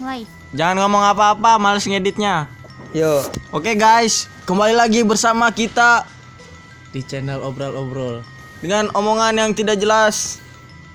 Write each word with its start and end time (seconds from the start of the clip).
Mulai. 0.00 0.24
Jangan 0.56 0.80
ngomong 0.80 1.04
apa-apa, 1.04 1.60
males 1.60 1.84
ngeditnya. 1.84 2.48
Yo, 2.90 3.20
Oke 3.52 3.76
guys, 3.76 4.26
kembali 4.48 4.72
lagi 4.72 5.04
bersama 5.04 5.52
kita 5.52 6.08
di 6.90 7.04
channel 7.04 7.38
obrol-obrol. 7.38 8.24
dengan 8.60 8.88
omongan 8.92 9.36
yang 9.36 9.50
tidak 9.52 9.76
jelas. 9.76 10.40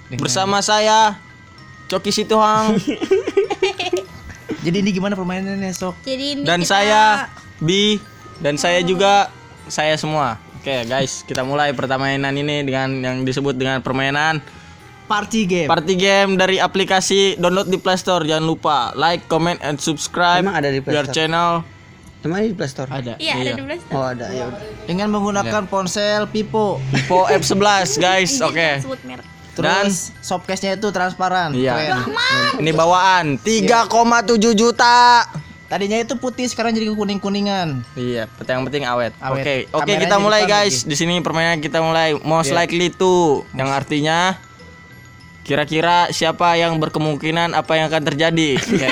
Bersama 0.06 0.62
saya 0.62 1.18
Coki 1.86 2.14
Situhang 2.14 2.78
Jadi 4.66 4.78
ini 4.82 4.90
gimana 4.90 5.14
permainannya 5.14 5.74
sok? 5.74 5.98
Jadi 6.02 6.26
ini 6.36 6.42
dan 6.42 6.62
kita- 6.62 6.70
saya 6.78 7.02
Bi 7.58 7.98
dan 8.38 8.58
saya 8.58 8.82
juga 8.82 9.30
saya 9.66 9.94
semua. 9.96 10.38
Oke 10.58 10.82
guys, 10.84 11.22
kita 11.22 11.42
mulai 11.42 11.74
permainan 11.74 12.34
ini 12.34 12.62
dengan 12.62 12.90
yang 12.98 13.18
disebut 13.22 13.54
dengan 13.54 13.82
permainan 13.82 14.42
Party 15.06 15.46
game. 15.46 15.70
party 15.70 15.94
game 15.94 16.34
dari 16.34 16.58
aplikasi 16.58 17.38
download 17.38 17.68
di 17.68 17.78
Play 17.78 17.94
Store. 17.96 18.22
Jangan 18.22 18.42
lupa 18.42 18.78
like, 18.94 19.26
comment, 19.26 19.62
and 19.62 19.78
subscribe 19.78 20.42
Emang 20.42 20.58
ada 20.58 20.68
di 20.68 20.82
Play 20.82 20.94
your 20.94 21.06
Store? 21.06 21.16
channel. 21.16 21.52
teman 22.20 22.42
di 22.42 22.58
Play 22.58 22.66
Store. 22.66 22.90
Ada. 22.90 23.14
Iya, 23.16 23.34
Iya. 23.38 23.54
ada 23.54 23.62
12 23.62 23.82
Oh, 23.92 24.02
ada 24.02 24.26
ya 24.28 24.50
udah. 24.50 24.62
Dengan 24.84 25.08
menggunakan 25.12 25.62
ponsel 25.66 26.26
Pipo. 26.26 26.82
Vivo 26.90 27.30
F11 27.30 27.62
guys, 28.02 28.42
oke. 28.42 28.70
Sebut 28.82 29.02
merek. 29.06 29.26
Dan 29.56 29.88
softcase-nya 30.20 30.76
itu 30.76 30.90
transparan. 30.90 31.54
Iya. 31.54 32.02
Keren. 32.02 32.60
ini 32.60 32.72
bawaan 32.74 33.38
3,7 33.40 34.52
juta. 34.52 35.24
Tadinya 35.66 35.98
itu 35.98 36.14
putih 36.16 36.46
sekarang 36.46 36.74
jadi 36.74 36.90
kuning-kuningan. 36.90 37.82
Iya, 37.94 38.30
yang 38.30 38.64
penting 38.64 38.86
awet. 38.86 39.18
Oke, 39.18 39.66
oke 39.68 39.82
Kameranya 39.82 40.02
kita 40.04 40.16
di 40.16 40.22
mulai 40.22 40.42
guys. 40.46 40.76
Di 40.82 40.94
sini 40.94 41.18
permainan 41.22 41.58
kita 41.58 41.78
mulai 41.80 42.14
most 42.16 42.50
Iya. 42.50 42.58
likely 42.64 42.90
to 42.90 43.42
yang 43.52 43.70
artinya 43.70 44.38
kira-kira 45.46 46.10
siapa 46.10 46.58
yang 46.58 46.82
berkemungkinan 46.82 47.54
apa 47.54 47.78
yang 47.78 47.86
akan 47.94 48.04
terjadi. 48.04 48.58
Oke. 48.58 48.90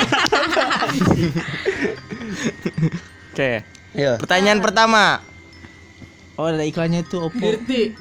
Oke. 3.34 3.52
Yo. 3.98 4.22
Pertanyaan 4.22 4.62
pertama. 4.62 5.26
Oh, 6.38 6.50
ada 6.50 6.62
iklannya 6.62 7.02
itu 7.02 7.18
Oppo. 7.18 7.42
Dirty. 7.42 7.98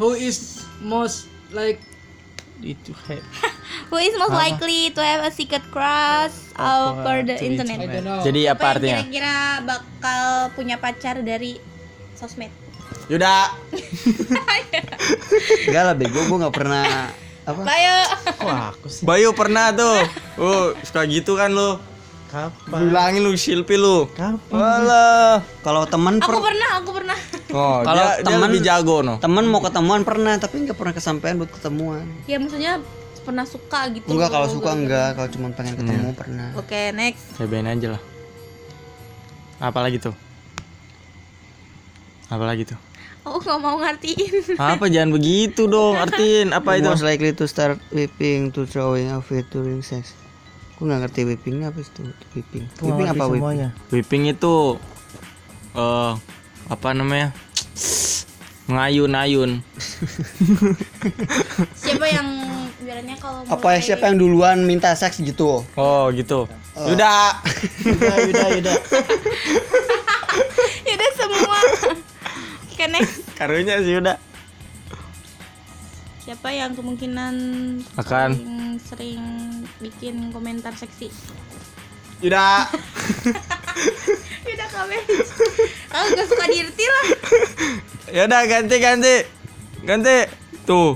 Who 0.00 0.16
is 0.16 0.64
most 0.80 1.28
like 1.52 1.80
Itu 2.62 2.94
kayak 2.94 3.26
Who 3.90 3.98
is 3.98 4.14
most 4.16 4.32
likely 4.32 4.94
to 4.94 5.02
have 5.02 5.26
a 5.26 5.32
secret 5.34 5.66
crush 5.68 6.32
over 6.54 7.26
the 7.26 7.36
internet? 7.42 7.90
Jadi 8.22 8.46
apa 8.46 8.56
Apa 8.56 8.66
artinya? 8.78 9.02
kira-kira 9.02 9.36
bakal 9.66 10.22
punya 10.54 10.76
pacar 10.78 11.20
dari 11.20 11.58
sosmed? 12.14 12.54
Yuda. 13.10 13.50
Enggak 15.68 15.82
lah 15.90 15.94
bego, 15.98 16.22
gua 16.30 16.46
nggak 16.46 16.54
pernah 16.54 17.10
apa? 17.42 17.60
Bayo. 17.60 17.96
Wah, 18.40 18.62
aku 18.70 18.86
sih. 18.86 19.02
Bayu 19.02 19.30
pernah 19.32 19.70
tuh. 19.70 19.98
Oh, 20.36 20.64
suka 20.80 21.02
gitu 21.04 21.34
kan 21.34 21.50
lu. 21.50 21.78
Kapan? 22.28 22.88
Bilangin 22.88 23.20
lu 23.20 23.34
Silpi 23.34 23.76
lu. 23.76 24.08
Kapan? 24.08 24.40
Walah, 24.50 25.44
kalau 25.60 25.84
teman 25.84 26.16
Aku 26.16 26.32
per- 26.32 26.48
pernah, 26.48 26.70
aku 26.78 26.90
pernah. 26.92 27.18
Oh, 27.52 27.84
Kalau 27.84 28.04
lebih 28.40 28.64
jago 28.64 29.04
no. 29.04 29.20
teman 29.20 29.44
mau 29.44 29.60
ketemuan 29.60 30.00
pernah, 30.00 30.32
tapi 30.36 30.64
nggak 30.64 30.72
pernah 30.72 30.96
kesampaian 30.96 31.36
buat 31.36 31.52
ketemuan. 31.52 32.08
Ya 32.24 32.40
maksudnya 32.40 32.80
pernah 33.22 33.44
suka 33.44 33.86
gitu. 33.92 34.08
Enggak 34.08 34.32
kalau 34.32 34.48
suka 34.48 34.72
enggak, 34.72 35.14
kalau 35.14 35.28
cuma 35.28 35.46
pengen 35.52 35.76
ketemu 35.76 36.08
Iya. 36.08 36.16
pernah. 36.16 36.48
Oke, 36.56 36.90
next. 36.90 37.36
Cobain 37.36 37.68
aja 37.68 37.88
lah. 37.94 38.02
Apa 39.60 39.78
lagi 39.78 40.00
tuh? 40.00 40.16
Apa 42.26 42.44
lagi 42.48 42.64
tuh? 42.64 42.78
Aku 43.22 43.38
nggak 43.38 43.58
mau 43.62 43.78
ngertiin. 43.78 44.58
Apa 44.58 44.90
jangan 44.90 45.14
begitu 45.14 45.70
dong, 45.70 45.94
artiin 45.94 46.50
apa 46.50 46.74
itu? 46.74 46.90
Most 46.90 47.06
likely 47.06 47.30
to 47.30 47.46
start 47.46 47.78
whipping 47.94 48.50
to 48.50 48.66
throwing 48.66 49.08
a 49.08 49.22
fit 49.22 49.46
during 49.54 49.78
sex. 49.80 50.18
Gue 50.74 50.90
nggak 50.90 51.06
ngerti 51.06 51.20
whipping 51.30 51.62
apa 51.62 51.78
itu 51.78 52.02
whipping. 52.34 52.66
Whipping 52.82 53.08
apa 53.08 53.24
whipping? 53.30 53.38
semuanya? 53.38 53.68
Whipping 53.94 54.22
itu 54.26 54.54
eh 55.78 56.12
apa 56.66 56.88
namanya? 56.90 57.30
Ngayun-ayun. 58.66 59.62
Siapa 61.78 62.06
yang 62.10 62.28
kalau 63.22 63.46
Apa 63.46 63.66
ya 63.74 63.78
mulai- 63.78 63.86
siapa 63.86 64.04
yang 64.10 64.18
duluan 64.18 64.58
minta 64.66 64.90
seks 64.98 65.22
gitu? 65.22 65.62
Oh, 65.78 66.04
gitu. 66.10 66.50
Yuda. 66.74 67.38
Yuda, 67.86 68.12
Yuda, 68.26 68.44
Yuda. 68.58 68.72
Udah 70.92 71.10
semua. 71.14 71.58
Oke, 72.72 72.84
next. 72.90 73.21
Karunya 73.42 73.82
sih 73.82 73.98
Yuda. 73.98 74.14
Siapa 76.22 76.54
yang 76.54 76.78
kemungkinan 76.78 77.34
Akan. 77.98 78.38
sering, 78.38 78.78
sering 78.78 79.22
bikin 79.82 80.30
komentar 80.30 80.70
seksi? 80.78 81.10
Yuda. 82.22 82.70
Udah 84.46 84.68
kabe. 84.70 84.94
Aku 85.90 86.06
gak 86.14 86.28
suka 86.30 86.46
dirti 86.54 86.86
lah. 86.86 87.06
Yaudah 88.14 88.46
ganti 88.46 88.76
ganti. 88.78 89.16
Ganti. 89.82 90.30
Tuh. 90.62 90.94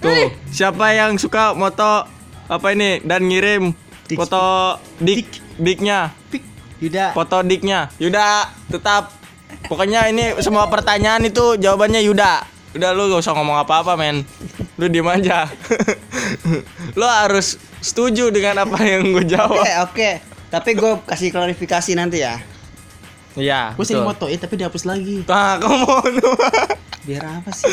Tuh. 0.00 0.32
Siapa 0.48 0.96
yang 0.96 1.20
suka 1.20 1.52
moto 1.52 2.08
apa 2.48 2.72
ini 2.72 3.04
dan 3.04 3.28
ngirim 3.28 3.76
foto 4.16 4.80
dik 4.96 5.60
diknya 5.60 6.08
Yuda. 6.80 7.12
foto 7.12 7.44
diknya 7.44 7.92
Yuda 8.00 8.48
tetap 8.72 9.12
pokoknya 9.66 10.08
ini 10.10 10.38
semua 10.42 10.66
pertanyaan 10.70 11.26
itu 11.26 11.58
jawabannya 11.58 12.02
Yuda 12.06 12.46
udah 12.76 12.90
lu 12.92 13.08
gak 13.08 13.24
usah 13.24 13.32
ngomong 13.32 13.56
apa-apa 13.56 13.96
men 13.96 14.22
lu 14.76 14.86
diem 14.92 15.06
aja 15.08 15.48
lu 16.98 17.06
harus 17.08 17.56
setuju 17.80 18.28
dengan 18.28 18.68
apa 18.68 18.76
yang 18.84 19.14
gue 19.14 19.24
Oke 19.24 19.32
jawab 19.32 19.64
oke. 19.88 20.10
Tapi 20.46 20.78
gue 20.78 20.92
kasih 21.10 21.34
klarifikasi 21.34 21.90
nanti 21.98 22.22
ya. 22.22 22.38
iya 23.34 23.74
Gue 23.74 23.82
sering 23.84 24.06
fotoin 24.06 24.38
tapi 24.38 24.54
dihapus 24.56 24.84
lagi. 24.86 25.24
nah 25.26 25.58
kamu 25.58 25.76
mau 25.84 26.00
Biar 27.06 27.22
apa 27.22 27.50
sih? 27.50 27.70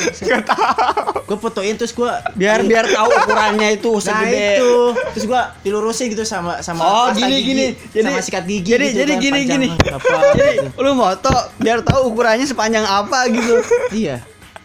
Gue 1.23 1.37
fotoin 1.37 1.73
terus 1.73 1.89
gue 1.91 2.05
biar 2.33 2.61
biar 2.61 2.85
tahu 2.85 3.09
ukurannya 3.09 3.73
itu 3.73 3.89
Nah 3.89 4.01
segede. 4.03 4.47
itu 4.53 4.73
Terus 5.11 5.25
gua 5.25 5.41
dilurusin 5.59 6.05
gitu 6.07 6.21
sama 6.23 6.59
sama 6.59 6.81
Oh, 6.81 7.07
gini, 7.11 7.33
gigi, 7.35 7.45
gini. 7.47 7.65
Jadi- 7.89 8.05
sama 8.05 8.19
sikat 8.21 8.43
gigi 8.45 8.69
jadi- 8.69 8.87
gitu 8.87 8.99
jadi 8.99 9.11
kan, 9.11 9.23
gini, 9.23 9.39
gini. 9.43 9.67
apa 9.89 10.15
Jadi 10.37 10.51
gitu. 10.59 10.67
lu 10.77 10.91
moto 10.93 11.33
biar 11.57 11.81
tahu 11.81 12.01
ukurannya 12.07 12.45
sepanjang 12.45 12.83
apa 12.83 13.25
gitu. 13.27 13.55
Iya 13.91 14.21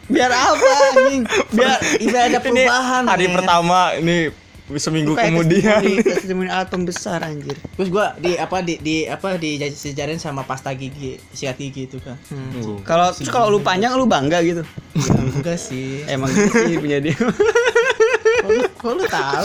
Biar 0.06 0.28
apa 0.28 0.68
anjing? 0.90 1.22
Biar 1.50 1.76
Biar 1.98 2.22
ada 2.26 2.38
ini 2.38 2.44
perubahan 2.64 3.02
hari 3.04 3.26
men. 3.26 3.34
pertama 3.34 3.78
ini 3.94 4.32
seminggu 4.70 5.16
kayak 5.16 5.32
kemudian 5.32 5.80
testimoni- 6.04 6.52
atom 6.52 6.84
besar 6.84 7.22
anjir. 7.22 7.56
Terus 7.56 7.88
gua 7.88 8.12
di 8.14 8.36
apa 8.36 8.60
di 8.60 8.76
di 8.76 8.96
apa 9.04 9.34
di 9.34 9.56
sejarin 9.66 10.16
sama 10.16 10.42
pasta 10.42 10.70
gigi 10.70 11.16
sikat 11.30 11.56
gigi 11.56 11.82
itu 11.86 11.96
kan 11.98 12.20
Hmm. 12.28 12.82
Kalau 12.82 13.08
terus 13.10 13.28
kalau 13.28 13.48
lu 13.48 13.58
panjang 13.58 13.94
lu 13.94 14.04
bangga 14.04 14.42
gitu. 14.42 14.60
ya, 14.92 15.14
enggak 15.16 15.56
sih 15.56 16.04
Emang 16.04 16.28
gitu 16.28 16.52
sih 16.66 16.76
punya 16.76 17.00
dia. 17.00 17.16
kok 18.78 18.90
lu, 18.90 19.04
tahu 19.04 19.44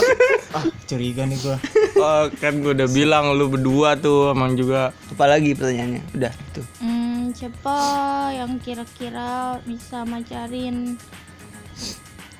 ah 0.52 0.64
curiga 0.84 1.26
nih 1.26 1.36
gua 1.38 1.58
oh, 1.96 2.24
kan 2.34 2.56
gue 2.56 2.72
udah 2.72 2.88
bilang 2.88 3.34
lu 3.34 3.48
berdua 3.48 3.96
tuh 3.96 4.30
emang 4.30 4.54
juga 4.54 4.94
Apalagi 5.08 5.52
pertanyaannya? 5.52 6.02
Udah 6.12 6.32
tuh. 6.50 6.64
Hmm, 6.78 7.30
siapa 7.30 7.76
yang 8.32 8.58
kira-kira 8.58 9.58
bisa 9.62 10.02
macarin 10.02 10.98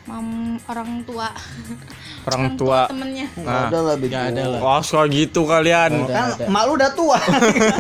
mam 0.05 0.61
orang 0.69 1.01
tua? 1.09 1.33
orang 2.29 2.45
tua 2.61 2.89
temennya. 2.93 3.29
Nah, 3.41 3.73
ada 3.73 3.79
lah. 3.81 3.95
Gak 3.97 4.25
ada 4.37 4.45
lah 4.53 4.61
Wah, 4.61 4.81
suka 4.85 5.09
gitu 5.09 5.49
kalian. 5.49 6.05
Kan 6.09 6.37
ada. 6.37 6.45
mak 6.49 6.63
lu 6.69 6.73
udah 6.77 6.91
tua. 6.93 7.19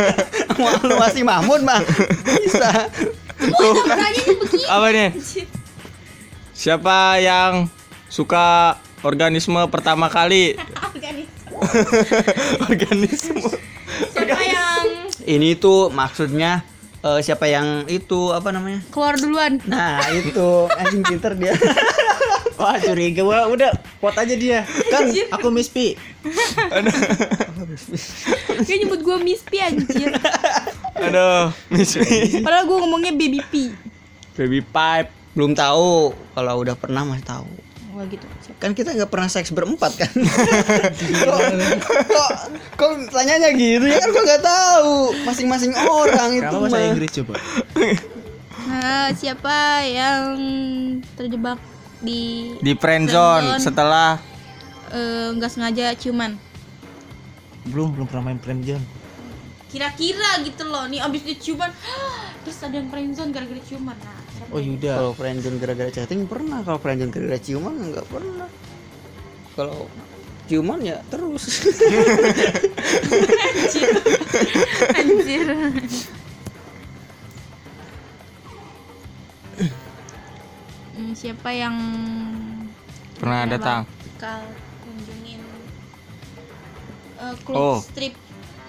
mak 0.65 0.73
lu 0.85 0.95
masih 0.97 1.23
Mahmud 1.25 1.61
mah. 1.61 1.81
Bisa. 2.41 2.89
Pertanyaannya 3.37 4.33
begini. 4.41 4.65
Apa 4.69 4.87
nih? 4.89 5.11
Siapa 6.55 7.19
yang 7.21 7.69
suka 8.09 8.79
organisme 9.05 9.61
pertama 9.69 10.09
kali? 10.09 10.55
Organisme. 11.05 11.55
organisme. 12.67 13.41
Siapa 14.11 14.43
yang 14.43 14.85
Ini 15.25 15.57
tuh 15.57 15.89
maksudnya 15.89 16.65
eh, 17.05 17.21
siapa 17.21 17.47
yang 17.49 17.85
itu 17.89 18.33
apa 18.33 18.49
namanya? 18.51 18.81
keluar 18.89 19.15
duluan? 19.17 19.61
Nah, 19.69 20.01
itu 20.13 20.69
anjing 20.73 21.05
pinter 21.05 21.33
dia. 21.37 21.53
Wah 22.59 22.77
curiga 22.79 23.23
gua 23.23 23.51
udah 23.51 23.71
pot 23.99 24.15
aja 24.15 24.35
dia 24.35 24.63
kan 24.91 25.11
aku 25.35 25.49
Miss 25.51 25.71
P 25.71 25.99
Dia 28.65 28.77
nyebut 28.81 29.01
gue 29.03 29.17
Miss 29.21 29.43
P 29.45 29.59
anjir. 29.61 30.15
Aduh, 30.95 31.51
Miss 31.69 31.99
Mi. 31.99 32.41
Padahal 32.41 32.65
gue 32.71 32.77
ngomongnya 32.81 33.13
Baby 33.13 33.41
P. 33.51 33.75
Baby 34.39 34.61
pipe. 34.63 35.11
Belum 35.35 35.53
tahu. 35.53 36.15
Kalau 36.15 36.55
udah 36.63 36.79
pernah 36.79 37.03
masih 37.03 37.27
tahu. 37.27 37.49
Wah 37.95 38.07
gitu. 38.11 38.27
Kan 38.59 38.75
kita 38.75 38.95
nggak 38.95 39.11
pernah 39.11 39.31
seks 39.31 39.55
berempat 39.55 39.95
kan? 39.95 40.11
kok, 41.27 41.41
kok, 42.11 42.31
kok 42.75 42.91
tanyanya 43.15 43.55
gitu 43.55 43.87
ya 43.87 43.99
kan 44.03 44.09
gua 44.11 44.23
nggak 44.23 44.45
tahu. 44.45 44.95
Masing-masing 45.27 45.73
orang 45.79 46.31
itu 46.39 46.47
kamu 46.47 46.59
bahasa 46.67 46.79
mah. 46.79 46.89
Inggris 46.91 47.11
coba 47.23 47.35
Nah, 48.65 49.13
siapa 49.15 49.87
yang 49.87 50.23
terjebak 51.15 51.61
di 52.05 52.53
Di 52.61 52.73
friendzone 52.77 53.59
setelah 53.59 54.21
eh, 54.93 55.33
nggak 55.35 55.51
sengaja 55.51 55.97
ciuman? 55.97 56.37
Belum 57.67 57.97
belum 57.97 58.07
pernah 58.07 58.31
main 58.31 58.39
friendzone. 58.39 58.85
Kira-kira 59.73 60.39
gitu 60.45 60.69
loh. 60.69 60.87
Nih 60.87 61.03
abis 61.03 61.25
dia 61.27 61.37
ciuman, 61.41 61.73
terus 62.47 62.61
ada 62.63 62.77
yang 62.77 62.93
friendzone 62.93 63.33
gara-gara 63.33 63.63
ciuman. 63.65 63.97
Nah, 63.99 64.21
Oh 64.53 64.61
Yuda. 64.61 65.01
Kalau 65.01 65.13
friendzone 65.17 65.57
gara-gara 65.59 65.91
chatting 65.91 66.29
pernah, 66.29 66.61
kalau 66.63 66.79
friendzone 66.79 67.11
gara-gara 67.11 67.41
ciuman 67.41 67.75
enggak 67.81 68.07
pernah. 68.07 68.49
Kalau 69.57 69.89
ciuman 70.45 70.79
ya 70.85 71.01
terus. 71.09 71.43
Anjir. 74.95 75.49
Hmm, 75.55 76.24
siapa 81.15 81.51
yang 81.51 81.75
Pernah 83.15 83.47
datang. 83.47 83.81
bakal 84.13 84.43
kunjungin 84.81 85.41
eh, 87.17 87.35
klub 87.43 87.57
Oh. 87.57 87.79
strip 87.81 88.15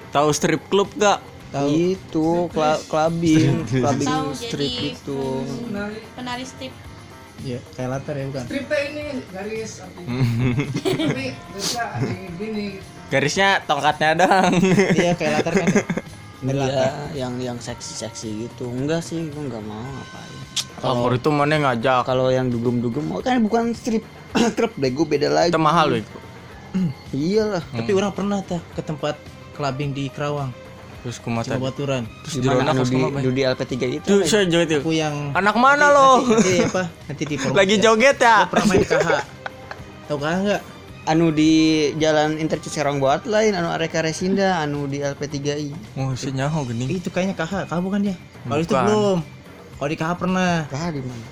Tahu 0.07 0.29
strip 0.31 0.61
club 0.65 0.87
gak? 0.95 1.19
Tahu. 1.47 1.67
itu 1.71 2.27
kla- 2.49 2.79
clubbing, 2.85 3.63
clubbing 3.65 4.11
strip 4.33 4.71
itu. 4.91 5.21
Menari. 5.65 5.99
penari 6.11 6.43
strip 6.43 6.73
Iya, 7.37 7.59
kayak 7.71 7.89
latar 7.91 8.15
ya 8.15 8.25
bukan. 8.25 8.43
Stripnya 8.43 8.79
ini 8.85 9.03
garis. 9.27 9.71
Tapi 9.83 11.25
bisa 11.51 11.83
gini. 12.33 12.79
Garisnya 13.05 13.59
tongkatnya 13.61 14.09
dong. 14.17 14.51
Iya, 14.95 15.13
kayak 15.13 15.31
latar 15.37 15.53
kan. 15.53 15.67
ya? 15.67 15.83
Iya, 16.47 16.87
yang 17.13 17.33
yang 17.37 17.57
seksi-seksi 17.57 18.27
gitu. 18.41 18.67
Enggak 18.67 18.99
sih, 19.01 19.27
gua 19.29 19.45
enggak 19.45 19.63
mau 19.63 19.77
ngapain. 19.77 20.33
Kalau 20.85 21.09
itu 21.17 21.29
mana 21.33 21.55
ngajak. 21.57 22.01
Kalau 22.05 22.29
yang 22.29 22.47
dugem-dugem 22.53 23.03
mau 23.09 23.19
kan 23.25 23.41
bukan 23.41 23.73
strip 23.73 24.05
klub 24.57 24.71
bego 24.77 25.03
beda 25.07 25.27
lagi. 25.33 25.49
Itu 25.49 25.61
mahal 25.61 25.97
Bego. 25.97 26.17
Iyalah. 27.15 27.63
Tapi 27.63 27.91
orang 27.95 28.11
pernah 28.13 28.39
tah 28.45 28.61
ke 28.75 28.81
tempat 28.83 29.15
clubbing 29.55 29.95
di 29.95 30.11
Kerawang, 30.11 30.51
Terus 31.05 31.17
kumata. 31.21 31.55
Cuma 31.55 31.71
Baturan. 31.71 32.03
Terus 32.27 32.33
anu 32.43 32.81
kos 32.81 32.89
di, 32.91 32.97
anu 32.99 33.31
di 33.31 33.41
LP3 33.45 33.73
itu? 34.01 34.05
Tuh 34.09 34.19
saya 34.27 34.43
joget 34.49 34.83
Aku 34.83 34.91
itu. 34.91 34.99
yang 34.99 35.31
Anak 35.31 35.55
mana 35.55 35.93
lo? 35.93 36.25
nanti 36.25 36.65
apa? 36.65 36.83
Nanti 37.07 37.23
di 37.29 37.35
Lagi 37.39 37.75
joget 37.79 38.17
ya? 38.19 38.49
Pernah 38.51 38.65
main 38.67 38.79
di 38.83 38.87
KH? 38.89 39.09
Tahu 40.11 40.17
KH 40.19 40.35
enggak? 40.43 40.61
Anu 41.05 41.29
di 41.29 41.53
Jalan 42.01 42.41
Intercity 42.41 42.81
Serang 42.81 42.97
Buat 42.97 43.29
lain, 43.29 43.53
anu 43.53 43.69
Areka 43.69 44.01
Resinda, 44.01 44.57
anu 44.57 44.89
di 44.89 45.05
LP3I. 45.05 45.69
Oh, 46.01 46.17
si 46.17 46.33
nyaho 46.33 46.65
gini. 46.65 46.89
Itu 46.97 47.13
kayaknya 47.13 47.37
KH, 47.37 47.69
KH 47.69 47.79
bukan 47.85 48.01
dia? 48.01 48.17
Kalau 48.43 48.61
itu 48.65 48.73
belum. 48.73 49.19
Kalau 49.75 49.89
di 49.91 49.97
KH 49.97 50.11
pernah. 50.15 50.51
Kah 50.67 50.89
di 50.89 51.01
mana? 51.03 51.25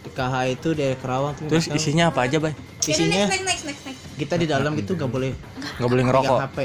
Di 0.00 0.10
KH 0.10 0.34
itu 0.48 0.68
dari 0.72 0.96
Kerawang 0.96 1.32
tuh. 1.36 1.46
Terus 1.46 1.66
isinya 1.68 2.08
apa 2.08 2.24
aja, 2.24 2.40
Bay? 2.40 2.56
isinya 2.80 3.28
next 3.28 3.44
next 3.44 3.64
next 3.68 3.82
next 3.86 4.00
kita 4.16 4.34
di 4.36 4.44
dalam 4.44 4.72
itu 4.74 4.92
nggak 4.92 5.08
boleh 5.08 5.32
Nggak 5.80 5.90
boleh 5.90 6.04
ngerokok. 6.04 6.38
HP. 6.44 6.58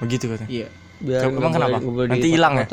Begitu 0.00 0.24
katanya. 0.28 0.48
Iya. 0.48 0.68
Biar 0.98 1.20
Emang 1.24 1.52
kenapa? 1.52 1.56
boleh- 1.56 1.80
nggak 1.80 1.94
boleh 1.94 2.08
Nanti 2.08 2.28
hilang 2.28 2.54
ya? 2.56 2.66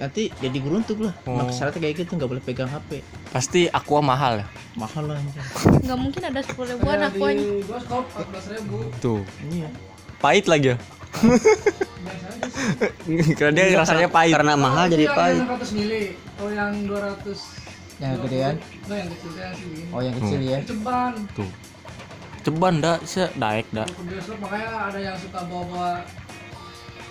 Nanti 0.00 0.22
jadi 0.32 0.58
geruntuk 0.64 0.98
lah. 1.04 1.14
Oh. 1.28 1.50
syaratnya 1.52 1.80
kayak 1.82 1.94
gitu 2.00 2.12
nggak 2.16 2.30
boleh 2.30 2.42
pegang 2.42 2.70
HP. 2.70 3.02
Pasti 3.30 3.66
aqua 3.68 4.00
mahal 4.00 4.40
ya. 4.40 4.46
Mahal 4.74 5.12
lah. 5.12 5.18
anjir. 5.18 5.42
nggak 5.82 5.98
mungkin 5.98 6.22
ada 6.24 6.40
sepuluh 6.40 6.68
ribuan 6.72 6.96
Ada 6.96 7.08
aku 7.10 7.22
aja 7.26 7.36
di 7.36 7.46
bioskop 7.60 8.04
14 8.08 8.54
ribu. 8.54 8.76
Tuh. 8.98 9.20
Iya. 9.50 9.68
Pahit 10.18 10.46
lagi 10.46 10.66
ya. 10.72 10.76
Karena 13.38 13.52
dia 13.54 13.78
rasanya 13.78 14.08
pahit. 14.08 14.32
Karena 14.34 14.56
mahal 14.56 14.88
jadi 14.88 15.06
pahit. 15.10 15.42
600 15.42 15.76
mili. 15.76 16.16
Kalau 16.38 16.52
yang 16.54 16.86
200 16.86 17.36
Yang 18.00 18.16
gedean? 18.24 18.56
Yang 18.88 19.08
kecil. 19.12 19.30
Oh 19.92 20.00
yang 20.00 20.16
kecil 20.16 20.40
ya. 20.40 20.64
Ceban. 20.64 21.12
Tuh. 21.36 21.50
Ceban 22.40 22.80
dah, 22.80 22.96
se 23.04 23.28
daek 23.36 23.68
bioskop 24.00 24.40
makanya 24.40 24.88
ada 24.88 24.96
yang 24.96 25.12
suka 25.20 25.44
bawa 25.44 26.00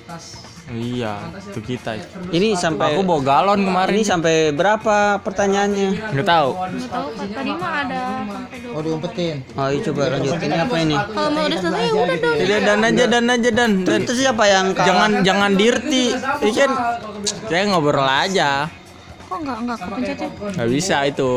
tas 0.09 0.57
Iya, 0.69 1.13
itu 1.49 1.59
kita. 1.65 1.97
Ini 2.29 2.53
sampai 2.53 2.93
Aku 2.93 3.01
bawa 3.01 3.21
galon 3.25 3.65
kemarin. 3.65 3.93
Ini 3.97 4.05
sampai 4.05 4.35
berapa 4.53 5.17
pertanyaannya? 5.25 6.13
Nggak 6.13 6.27
tahu. 6.29 6.49
nggak 6.53 6.89
tahu 6.93 7.07
tadi 7.17 7.51
mah 7.57 7.71
ada 7.85 8.01
sampai 8.21 8.57
Oh 8.69 8.81
diumpetin. 8.85 9.35
Oh, 9.57 9.67
iya, 9.73 9.79
coba 9.81 10.01
lanjut. 10.13 10.33
Ini 10.37 10.57
apa 10.61 10.75
ini? 10.77 10.95
kalau 10.95 11.29
mau 11.33 11.43
udah 11.49 11.59
selesai 11.59 11.85
ya 11.89 11.93
udah 11.97 12.17
dong 12.21 12.35
Tidak 12.37 12.59
dan 12.61 12.79
aja 12.85 13.03
dan 13.09 13.25
aja 13.25 13.49
dan. 13.49 13.71
dan. 13.81 13.99
Itu 14.05 14.13
siapa 14.13 14.43
yang 14.45 14.65
kalah? 14.77 14.85
Jangan 14.85 15.11
jangan 15.25 15.51
dirti. 15.57 16.05
Ini 16.13 16.51
kan 16.53 16.71
saya 17.49 17.63
ngobrol 17.65 18.05
aja. 18.05 18.49
kok 19.29 19.45
nggak 19.45 19.57
nggak 19.61 19.77
kepencet 19.77 20.17
ya 20.17 20.29
Nggak 20.57 20.69
bisa 20.73 20.95
itu. 21.05 21.33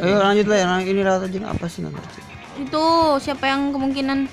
Ayo 0.00 0.16
lanjut 0.16 0.46
lah, 0.48 0.58
yang 0.64 0.80
ini 0.80 1.00
lewat 1.04 1.28
aja 1.28 1.38
apa 1.44 1.66
sih 1.68 1.84
nanti? 1.84 2.24
itu 2.54 2.86
siapa 3.18 3.50
yang 3.50 3.74
kemungkinan 3.74 4.30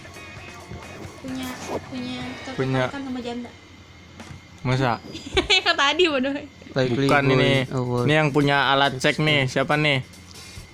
punya 1.21 1.49
punya 1.89 2.21
Punya. 2.53 2.87
sama 2.89 3.19
janda 3.19 3.49
Masa? 4.61 5.01
yang 5.49 5.77
tadi 5.81 6.03
bodoh 6.05 6.33
Likely 6.71 7.07
Bukan 7.09 7.23
boy. 7.25 7.35
ini. 7.35 7.53
Oh. 7.75 8.07
Ini 8.07 8.13
yang 8.15 8.29
punya 8.31 8.71
alat 8.71 8.95
cek 8.95 9.19
nih. 9.19 9.43
Siapa 9.45 9.75
nih? 9.75 10.21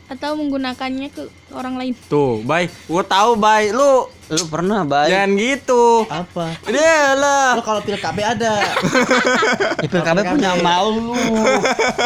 atau 0.07 0.39
menggunakannya 0.39 1.12
ke 1.12 1.19
orang 1.51 1.75
lain 1.75 1.91
Tuh, 2.07 2.39
Bay. 2.39 2.71
Gua 2.88 3.03
tahu, 3.03 3.35
Bay. 3.35 3.75
Lu 3.75 4.07
Lu 4.27 4.44
pernah 4.47 4.83
baik? 4.83 5.12
jangan 5.12 5.31
gitu. 5.35 5.83
Apa? 6.07 6.56
Dia 6.63 7.12
lah. 7.12 7.59
Lo 7.59 7.62
kalau 7.62 7.83
pil 7.83 8.00
KB 8.00 8.18
ada. 8.24 8.56
Ya, 9.83 9.88
PKB 9.88 10.19
punya 10.31 10.51
malu. 10.59 11.12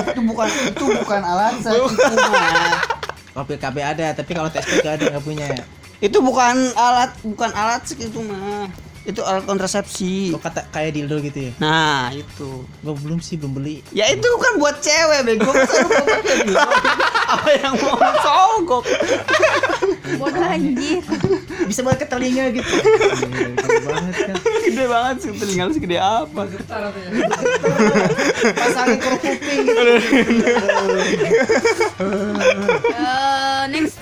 itu 0.04 0.22
bukan 0.26 0.48
itu 0.50 0.86
bukan 0.98 1.22
alasan 1.22 1.72
itu 1.72 1.94
mah. 1.94 2.74
Kalau 3.32 3.46
pil 3.46 3.58
KB 3.58 3.78
ada, 3.80 4.08
tapi 4.12 4.32
kalau 4.34 4.50
TSP 4.50 4.82
gak 4.82 4.98
ada 4.98 5.06
nggak 5.14 5.24
punya. 5.24 5.46
Itu 5.98 6.20
bukan 6.20 6.74
alat 6.74 7.14
bukan 7.22 7.50
alat 7.54 7.86
sih 7.86 7.96
itu 7.96 8.18
mah. 8.18 8.66
Itu 9.02 9.26
alat 9.26 9.50
kontrasepsi. 9.50 10.30
Lo 10.30 10.38
kata 10.38 10.70
kayak 10.70 10.94
dildo 10.94 11.18
gitu 11.26 11.50
ya? 11.50 11.52
Nah, 11.58 12.14
itu. 12.14 12.66
Gue 12.86 12.94
belum 13.02 13.18
sih 13.18 13.34
belum 13.38 13.58
beli. 13.58 13.82
Ya 13.90 14.06
itu 14.14 14.26
kan 14.38 14.62
buat 14.62 14.78
cewek 14.78 15.26
bego. 15.26 15.50
Dildo? 15.50 16.62
Apa 17.34 17.50
yang 17.58 17.74
mau 17.80 17.98
sogok? 18.22 18.84
bodoh 20.20 20.44
anjir 20.44 21.02
Bisa 21.66 21.82
buat 21.82 21.98
ke 21.98 22.06
telinga 22.06 22.52
gitu. 22.54 22.68
Gede 22.68 23.80
banget 23.88 24.16
kan. 24.28 24.36
Gede 24.68 24.86
banget 24.86 25.16
sih 25.24 25.30
telinga 25.40 25.64
lu 25.70 25.74
segede 25.74 25.98
apa? 25.98 26.42
Pasangin 28.54 28.98
ke 29.00 29.10
kuping 29.18 29.60
gitu. 29.66 29.82
Eh, 32.92 33.64
next 33.72 33.98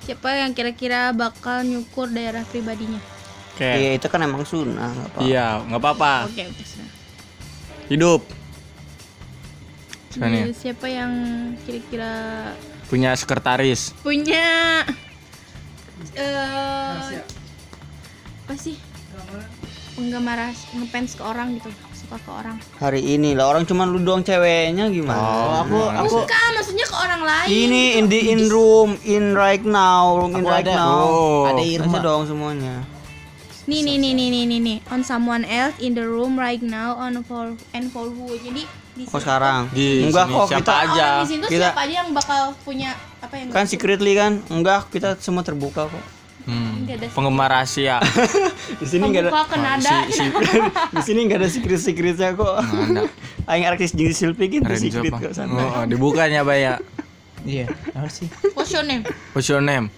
siapa 0.00 0.32
yang 0.34 0.50
kira-kira 0.56 1.14
bakal 1.14 1.62
nyukur 1.62 2.10
daerah 2.10 2.42
pribadinya 2.48 2.98
Oke. 3.60 3.68
Iya, 3.70 3.90
itu 3.92 4.08
kan 4.08 4.24
emang 4.24 4.40
sunnah, 4.42 4.88
nggak 4.88 5.08
apa. 5.10 5.18
Iya, 5.20 5.46
nggak 5.62 5.80
apa-apa. 5.84 6.12
oke. 6.26 6.44
Hidup. 7.86 8.20
Siapa 10.08 10.26
nih? 10.26 10.42
Jadi, 10.42 10.52
siapa 10.56 10.86
yang 10.88 11.12
kira-kira 11.60 12.12
Punya 12.88 13.12
sekretaris. 13.12 13.92
punya 14.00 14.80
eh 16.16 17.20
apa 18.40 18.54
sih 18.56 18.74
penggemar 19.92 20.40
ngefans 20.72 21.14
ke 21.14 21.22
orang 21.22 21.54
gitu 21.54 21.68
suka 21.94 22.16
ke 22.16 22.30
orang 22.32 22.56
Hari 22.80 22.98
ini 23.14 23.36
lah 23.36 23.46
orang 23.46 23.62
cuma 23.62 23.84
lu 23.84 24.00
doang 24.00 24.24
ceweknya 24.24 24.88
gimana? 24.88 25.14
Oh, 25.14 25.52
aku 25.62 25.78
aku 25.92 26.08
suka 26.18 26.40
maksudnya 26.56 26.82
ke 26.82 26.96
orang 26.96 27.22
lain 27.22 27.46
Ini 27.46 27.82
in 27.94 28.04
the 28.08 28.20
in 28.26 28.40
room 28.48 28.96
in 29.04 29.36
right 29.36 29.62
now, 29.62 30.16
room 30.16 30.32
in 30.32 30.42
Aku 30.42 30.50
right 30.50 30.64
ada. 30.64 30.74
now. 30.74 30.98
Oh. 30.98 31.44
ada 31.46 31.62
Irma. 31.62 31.98
dong 32.00 32.24
semuanya. 32.24 32.82
Nih 33.64 33.80
nih 33.82 33.96
nih 33.96 34.12
nih 34.12 34.28
nih 34.28 34.44
nih 34.46 34.60
nih 34.60 34.78
on 34.88 35.00
someone 35.00 35.44
else 35.44 35.76
in 35.78 35.92
the 35.92 36.02
room 36.02 36.36
right 36.36 36.60
now 36.60 36.94
on 36.94 37.20
for 37.22 37.52
and 37.72 37.88
for 37.90 38.08
who 38.08 38.32
jadi 38.38 38.64
di 38.90 39.06
Oh 39.06 39.16
sekarang. 39.16 39.70
Di 39.70 40.04
Enggak 40.04 40.26
kok 40.28 40.46
siapa 40.46 40.60
kita 40.60 40.74
aja. 40.84 41.06
orang 41.14 41.24
di 41.24 41.36
Kita- 41.46 41.70
siapa 41.72 41.80
aja 41.86 41.94
yang 41.94 42.10
bakal 42.10 42.42
punya 42.66 42.90
apa 43.22 43.34
yang 43.38 43.46
kan 43.48 43.64
secretly 43.64 44.12
kan. 44.12 44.42
Enggak, 44.50 44.90
kita 44.90 45.16
semua 45.16 45.40
terbuka 45.40 45.86
kok. 45.86 46.04
Hmm. 46.44 46.84
Ada 46.84 47.06
Penggemar 47.12 47.48
rahasia. 47.52 48.00
Di 48.80 48.86
sini 48.88 49.04
enggak 49.06 49.28
ada 49.28 49.30
Pembuka 49.30 49.46
ke 49.46 49.58
nada 49.60 49.96
si, 50.08 50.18
si 50.18 50.24
di 50.96 51.02
sini 51.04 51.18
enggak 51.28 51.38
ada 51.38 51.48
secret-secretnya 51.48 52.28
kok. 52.34 52.54
Mana? 52.66 53.02
Aing 53.48 53.64
artis 53.68 53.92
jeung 53.92 54.10
Silpi 54.10 54.48
gitu 54.50 54.66
secret 54.74 55.12
kok 55.12 55.32
santai. 55.36 55.60
Oh, 55.62 55.84
dibukanya 55.86 56.42
Bay 56.42 56.66
ya. 56.66 56.74
Iya, 57.40 57.72
apa 57.96 58.08
sih? 58.12 58.28
what's 58.52 58.68
your 58.68 58.84
name 58.84 59.00
What's 59.32 59.48
your 59.48 59.64
name? 59.64 59.88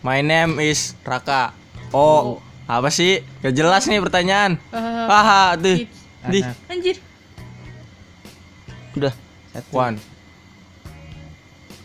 My 0.00 0.20
name 0.20 0.60
is 0.60 0.92
Raka. 1.00 1.52
Oh, 1.92 2.44
apa 2.70 2.88
sih? 2.94 3.18
Gak 3.42 3.54
jelas 3.58 3.82
nih 3.90 3.98
pertanyaan. 3.98 4.54
Eh, 4.70 5.06
Haha, 5.10 5.58
tuh. 5.58 5.76
Di 6.30 6.40
anjir 6.70 6.96
Udah. 8.94 9.14
Satu. 9.50 9.74
one. 9.74 9.96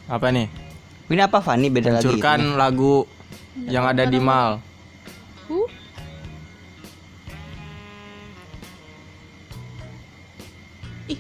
Apa 0.06 0.30
nih? 0.30 0.46
Ini 1.10 1.22
apa 1.26 1.42
Fani 1.42 1.74
beda 1.74 1.98
lagi? 1.98 2.06
Hancurkan 2.06 2.58
lagu 2.58 3.10
yang 3.66 3.90
ada 3.90 4.06
di 4.06 4.22
mal. 4.22 4.62
Huh? 5.50 5.66
Ih, 11.10 11.20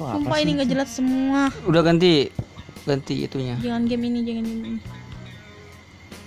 apa 0.00 0.16
sumpah 0.16 0.36
sih? 0.36 0.44
ini 0.44 0.50
nggak 0.60 0.68
jelas 0.68 0.88
semua. 0.92 1.48
Udah 1.68 1.80
ganti 1.84 2.28
ganti 2.84 3.24
itunya. 3.24 3.56
Jangan 3.60 3.84
game 3.88 4.04
ini, 4.12 4.20
jangan 4.24 4.44
game 4.44 4.64
ini. 4.76 5.01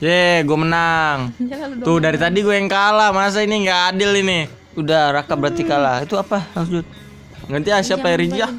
Ye, 0.03 0.43
gue 0.43 0.57
menang. 0.59 1.31
Tuh 1.87 2.03
dari 2.03 2.19
tadi 2.19 2.43
gue 2.43 2.51
yang 2.51 2.67
kalah, 2.67 3.15
masa 3.15 3.47
ini 3.47 3.63
nggak 3.63 3.81
adil 3.95 4.11
ini? 4.19 4.39
Udah 4.75 5.15
Raka 5.15 5.39
berarti 5.39 5.63
kalah. 5.63 6.03
Itu 6.03 6.19
apa? 6.19 6.43
Lanjut. 6.51 6.83
Ganti 7.47 7.69
ah 7.71 7.79
siapa 7.79 8.11
ya 8.11 8.15
Rijah? 8.19 8.49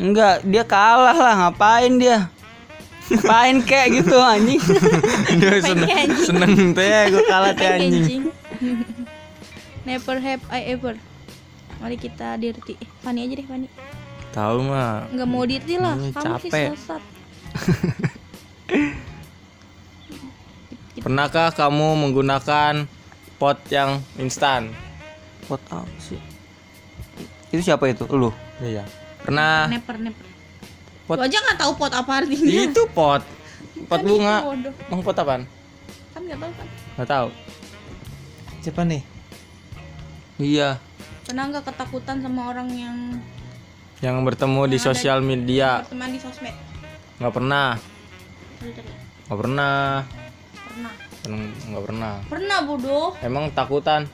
Enggak, 0.00 0.40
dia 0.48 0.64
kalah 0.64 1.12
lah. 1.12 1.34
Ngapain 1.36 1.92
dia? 2.00 2.32
Ngapain 3.12 3.60
kayak 3.60 3.88
gitu 4.00 4.16
anjing? 4.16 4.62
Dia 5.42 5.58
seneng, 5.60 5.90
seneng 6.16 6.52
teh 6.72 7.12
gue 7.12 7.24
kalah 7.28 7.52
teh 7.52 7.68
anjing. 7.68 8.32
Never 9.84 10.16
have 10.16 10.40
I 10.48 10.72
ever. 10.72 10.96
Mari 11.82 12.00
kita 12.00 12.40
dirti. 12.40 12.78
Eh, 12.80 12.88
Fani 13.04 13.26
aja 13.26 13.34
deh, 13.36 13.44
Fani. 13.44 13.68
Tahu 14.32 14.56
mah. 14.64 15.12
Nggak 15.12 15.28
mau 15.28 15.44
dirti 15.44 15.76
lah. 15.76 15.98
Kamu 15.98 16.40
sih 16.40 16.48
sesat. 16.48 17.02
Pernahkah 21.02 21.50
kamu 21.50 21.98
menggunakan 21.98 22.86
pot 23.36 23.58
yang 23.68 23.98
instan? 24.16 24.70
Pot 25.44 25.58
apa 25.68 25.90
sih? 25.98 26.18
Itu 27.50 27.60
siapa 27.60 27.90
itu? 27.90 28.06
Lu. 28.08 28.30
Iya. 28.58 28.86
Pernah. 29.20 29.66
Never, 29.66 29.98
never. 30.00 30.24
Pot. 31.04 31.18
Lu 31.18 31.26
aja 31.26 31.36
nggak 31.36 31.58
tahu 31.58 31.72
pot 31.74 31.90
apa 31.90 32.12
artinya. 32.16 32.46
Itu 32.46 32.86
pot. 32.88 33.22
Pot 33.84 33.98
Kan 33.98 34.06
bunga. 34.06 34.36
itu 34.36 34.46
bodoh. 34.46 34.72
Emang 34.86 35.00
pot 35.02 35.16
apaan? 35.16 35.42
Kan 36.12 36.20
nggak 36.22 36.38
tahu 36.38 36.52
kan. 36.54 36.66
Gak 36.92 37.08
tahu. 37.08 37.28
Siapa 38.62 38.82
nih? 38.84 39.02
Iya. 40.38 40.78
Pernah 41.24 41.44
nggak 41.48 41.64
ketakutan 41.66 42.16
sama 42.20 42.42
orang 42.48 42.68
yang 42.70 42.96
Yang 43.98 44.16
bertemu 44.24 44.62
di 44.64 44.70
Yang 44.72 44.78
ada- 44.78 44.86
sosial 44.88 45.18
media. 45.20 45.68
berteman 45.82 46.10
di 46.10 46.18
sosmed? 46.18 46.54
Nggak 47.18 47.32
pernah. 47.32 47.68
Nggak 49.26 49.38
pernah. 49.38 49.78
Pernah. 50.72 50.94
Pernah- 51.22 51.52
Nggak 51.68 51.82
pernah. 51.84 52.14
Pernah 52.26 52.58
bodoh. 52.64 53.08
Emang 53.20 53.52
takutan? 53.52 54.08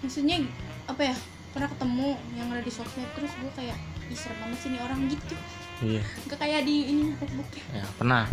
Maksudnya 0.00 0.46
apa 0.86 1.02
ya? 1.04 1.16
Pernah 1.50 1.68
ketemu 1.68 2.08
yang 2.34 2.46
ada 2.48 2.62
di 2.62 2.70
sosmed 2.70 3.06
terus 3.14 3.30
gue 3.32 3.52
kayak 3.54 3.78
Ih 4.04 4.12
serem 4.12 4.36
banget 4.36 4.58
sih 4.60 4.70
orang 4.76 5.00
gitu 5.08 5.34
Iya. 5.80 6.02
Gak 6.28 6.38
kayak 6.38 6.60
di 6.62 6.76
ini 6.86 7.02
Facebooknya 7.16 7.62
Ya, 7.72 7.84
pernah. 7.96 8.24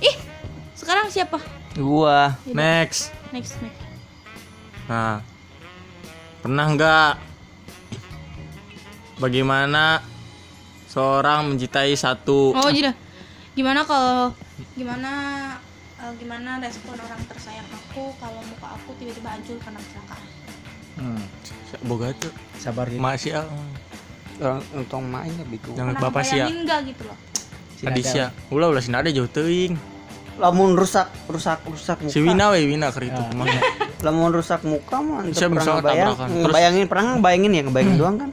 Ih 0.00 0.16
sekarang 0.72 1.06
siapa? 1.06 1.38
Gua. 1.74 2.34
Next. 2.46 3.12
Next 3.30 3.60
next 3.60 3.78
Nah, 4.84 5.22
pernah 6.40 6.66
nggak 6.68 7.12
bagaimana 9.18 10.02
seorang 10.86 11.52
mencintai 11.52 11.94
satu 11.94 12.52
Oh 12.52 12.68
jadi 12.68 12.90
Gimana 13.52 13.84
kalau 13.84 14.32
Gimana 14.72 15.10
eh, 15.96 16.12
Gimana 16.16 16.58
respon 16.58 16.94
orang 16.94 17.22
tersayang 17.24 17.66
aku 17.68 18.14
Kalau 18.16 18.40
muka 18.44 18.68
aku 18.72 18.90
tiba-tiba 18.96 19.28
hancur 19.30 19.56
karena 19.58 19.80
kecelakaan 19.80 20.24
Hmm. 20.92 21.24
boga 21.82 22.12
tuh 22.12 22.28
Sabar 22.54 22.84
gitu. 22.84 23.00
masih 23.00 23.32
Orang 24.38 24.60
untung 24.72 25.04
main 25.06 25.30
ya 25.30 25.40
bego. 25.42 25.72
jangan 25.72 25.96
bapak 25.96 26.20
sih 26.20 26.36
ya 26.36 26.44
bayangin 26.44 26.58
nggak 26.62 26.80
gitu 26.84 27.02
loh 27.04 27.18
Adisya 27.82 28.24
ulah 28.48 28.68
ulah 28.68 28.78
sih 28.78 28.92
ada 28.92 29.08
jauh 29.08 29.26
teuing 29.26 29.72
Lamun 30.34 30.72
rusak, 30.72 31.08
rusak, 31.26 31.60
rusak 31.62 31.96
muka. 31.98 32.08
si 32.08 32.20
Wina 32.20 32.48
we 32.50 32.64
Wina 32.66 32.88
keur 32.88 33.04
itu 33.04 33.14
Ah. 33.14 33.24
ke 33.24 33.34
mana 33.34 33.56
Lamun 34.00 34.32
rusak 34.32 34.60
muka 34.62 34.96
mah 34.98 35.24
Bisa- 35.24 35.48
pernah 35.48 35.80
bisa. 35.80 35.92
Terus- 36.04 36.42
ngebayangin 36.42 36.84
pernah 36.86 37.04
ngebayangin 37.14 37.50
ya 37.50 37.62
ngebayangin 37.62 37.96
doang 37.96 38.16
kan? 38.18 38.30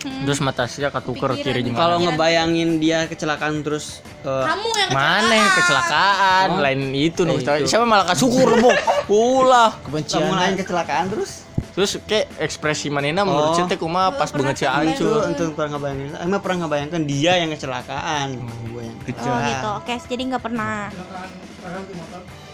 Terus 0.00 0.40
mata 0.40 0.64
sia 0.64 0.88
katuker 0.88 1.30
Pikiran. 1.30 1.44
kiri 1.46 1.60
jeung 1.62 1.76
Kalau 1.76 2.00
ngebayangin 2.00 2.76
dia 2.76 3.04
kecelakaan 3.04 3.60
terus 3.60 4.00
eh, 4.20 4.44
Kamu 4.44 4.68
yang 4.74 4.90
mana 4.90 5.36
kecelakaan? 5.52 6.48
Kecelakaan 6.48 6.48
lain 6.58 6.80
itu 6.92 7.20
nu 7.22 7.36
Eh, 7.36 7.64
siapa 7.64 7.84
malah 7.84 8.06
kasukur 8.06 8.48
bo 8.56 8.72
ulah. 9.44 9.76
Kebencian. 9.82 10.24
lamun 10.24 10.36
lain 10.36 10.54
kecelakaan 10.56 11.04
terus? 11.08 11.44
Terus 11.70 12.02
kayak 12.02 12.26
ekspresi 12.38 12.88
manena 12.88 13.22
menurut 13.22 13.54
Oh. 13.54 13.62
teh 13.62 13.76
kumaha 13.76 14.10
pas 14.10 14.26
banget 14.28 14.56
si 14.56 14.64
itu 14.64 14.72
hancur. 15.00 15.22
Untuk 15.26 15.54
pernah 15.54 15.76
ngebayangin. 15.76 16.08
Emang 16.18 16.40
pernah 16.40 16.58
ngebayangkan 16.64 17.02
dia 17.04 17.32
yang 17.36 17.50
kecelakaan? 17.50 18.26
Gua 18.66 18.82
yang 18.82 18.96
Oh 18.96 19.04
kecelakaan. 19.04 19.46
gitu. 19.46 19.68
Oke 19.76 19.94
jadi 20.08 20.22
nggak 20.26 20.42
pernah. 20.42 20.88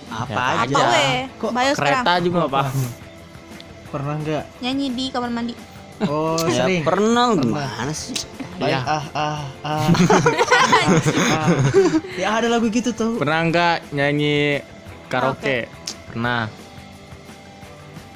Apa 0.06 0.42
Ya, 0.54 0.62
aja? 0.62 0.74
Apa 0.76 1.00
kok 1.36 1.50
Bayo 1.50 1.72
sekarang. 1.72 2.02
kereta 2.02 2.12
juga 2.20 2.38
apa? 2.44 2.62
Pernah 3.86 4.14
nggak? 4.18 4.44
Nyanyi 4.60 4.86
di 4.90 5.04
kamar 5.08 5.30
mandi 5.30 5.54
Oh, 6.04 6.36
ya 6.44 6.68
sering. 6.68 6.84
pernah 6.84 7.32
gimana 7.32 7.92
sih 7.96 8.12
Iya. 8.56 8.80
Ah, 8.88 9.04
ah, 9.12 9.40
ah. 9.64 9.84
ah. 9.84 11.48
Ya 12.20 12.40
ada 12.40 12.48
lagu 12.48 12.72
gitu 12.72 12.88
tuh. 12.96 13.20
Pernah 13.20 13.52
nggak 13.52 13.92
nyanyi 13.92 14.64
karaoke? 15.12 15.68
Pernah. 16.08 16.48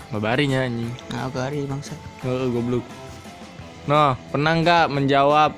Babari 0.08 0.49
nyanyi. 0.49 0.88
nah 1.12 1.28
hari 1.28 1.68
bangsa 1.68 1.92
Heeh, 2.25 2.49
goblok. 2.49 2.82
Noh, 3.84 4.16
pernah 4.32 4.52
nggak 4.56 4.87
menjawab 4.88 5.52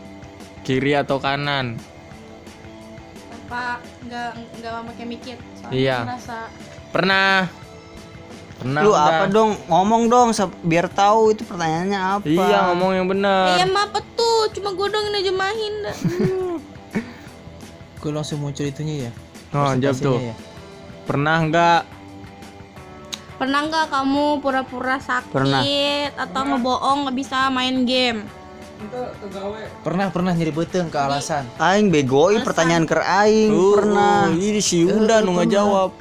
kiri 0.67 0.99
atau 0.99 1.23
kanan? 1.23 1.79
Pak 3.47 3.79
nggak 4.11 4.33
nggak 4.61 4.73
pakai 4.93 5.07
mikir 5.07 5.37
soalnya 5.57 5.79
Iya. 5.79 5.99
merasa 6.11 6.39
Pernah. 6.91 7.62
Pernah. 8.63 8.81
lu 8.81 8.91
udah. 8.95 9.07
apa 9.11 9.25
dong 9.27 9.51
ngomong 9.67 10.03
dong 10.07 10.29
biar 10.63 10.87
tahu 10.87 11.35
itu 11.35 11.43
pertanyaannya 11.43 11.99
apa 11.99 12.25
Iya, 12.25 12.59
ngomong 12.71 12.91
yang 12.95 13.07
benar. 13.11 13.59
Iya 13.59 13.67
maaf 13.67 13.91
tuh 14.15 14.47
cuma 14.55 14.71
gue 14.71 14.87
dong 14.87 15.03
yang 15.03 15.15
ngejemahin 15.19 15.75
dah. 15.83 15.97
Gue 18.03 18.11
langsung 18.11 18.43
muncul 18.43 18.67
itunya 18.67 19.07
ya. 19.07 19.13
Oh, 19.55 19.71
jawab 19.79 19.95
tuh. 19.99 20.19
Ya. 20.19 20.35
Pernah 21.07 21.37
nggak 21.47 21.81
Pernah 23.39 23.61
nggak 23.67 23.87
kamu 23.91 24.39
pura-pura 24.39 25.03
sakit 25.03 25.35
Pernah. 25.35 25.63
atau 26.15 26.43
ngebohong 26.47 26.99
nggak 27.07 27.17
bisa 27.19 27.51
main 27.51 27.83
game? 27.83 28.23
Pernah 29.83 30.11
pernah 30.11 30.35
nyari 30.35 30.51
beteng 30.51 30.91
ke 30.91 30.99
alasan. 30.99 31.47
aing 31.59 31.91
begoi 31.91 32.43
pertanyaan 32.43 32.87
ke 32.87 32.99
aing 32.99 33.51
Oh, 33.51 33.79
pernah 33.79 34.31
ini 34.31 34.59
si 34.59 34.83
udah 34.83 35.23
nu 35.23 35.39
jawab. 35.47 35.95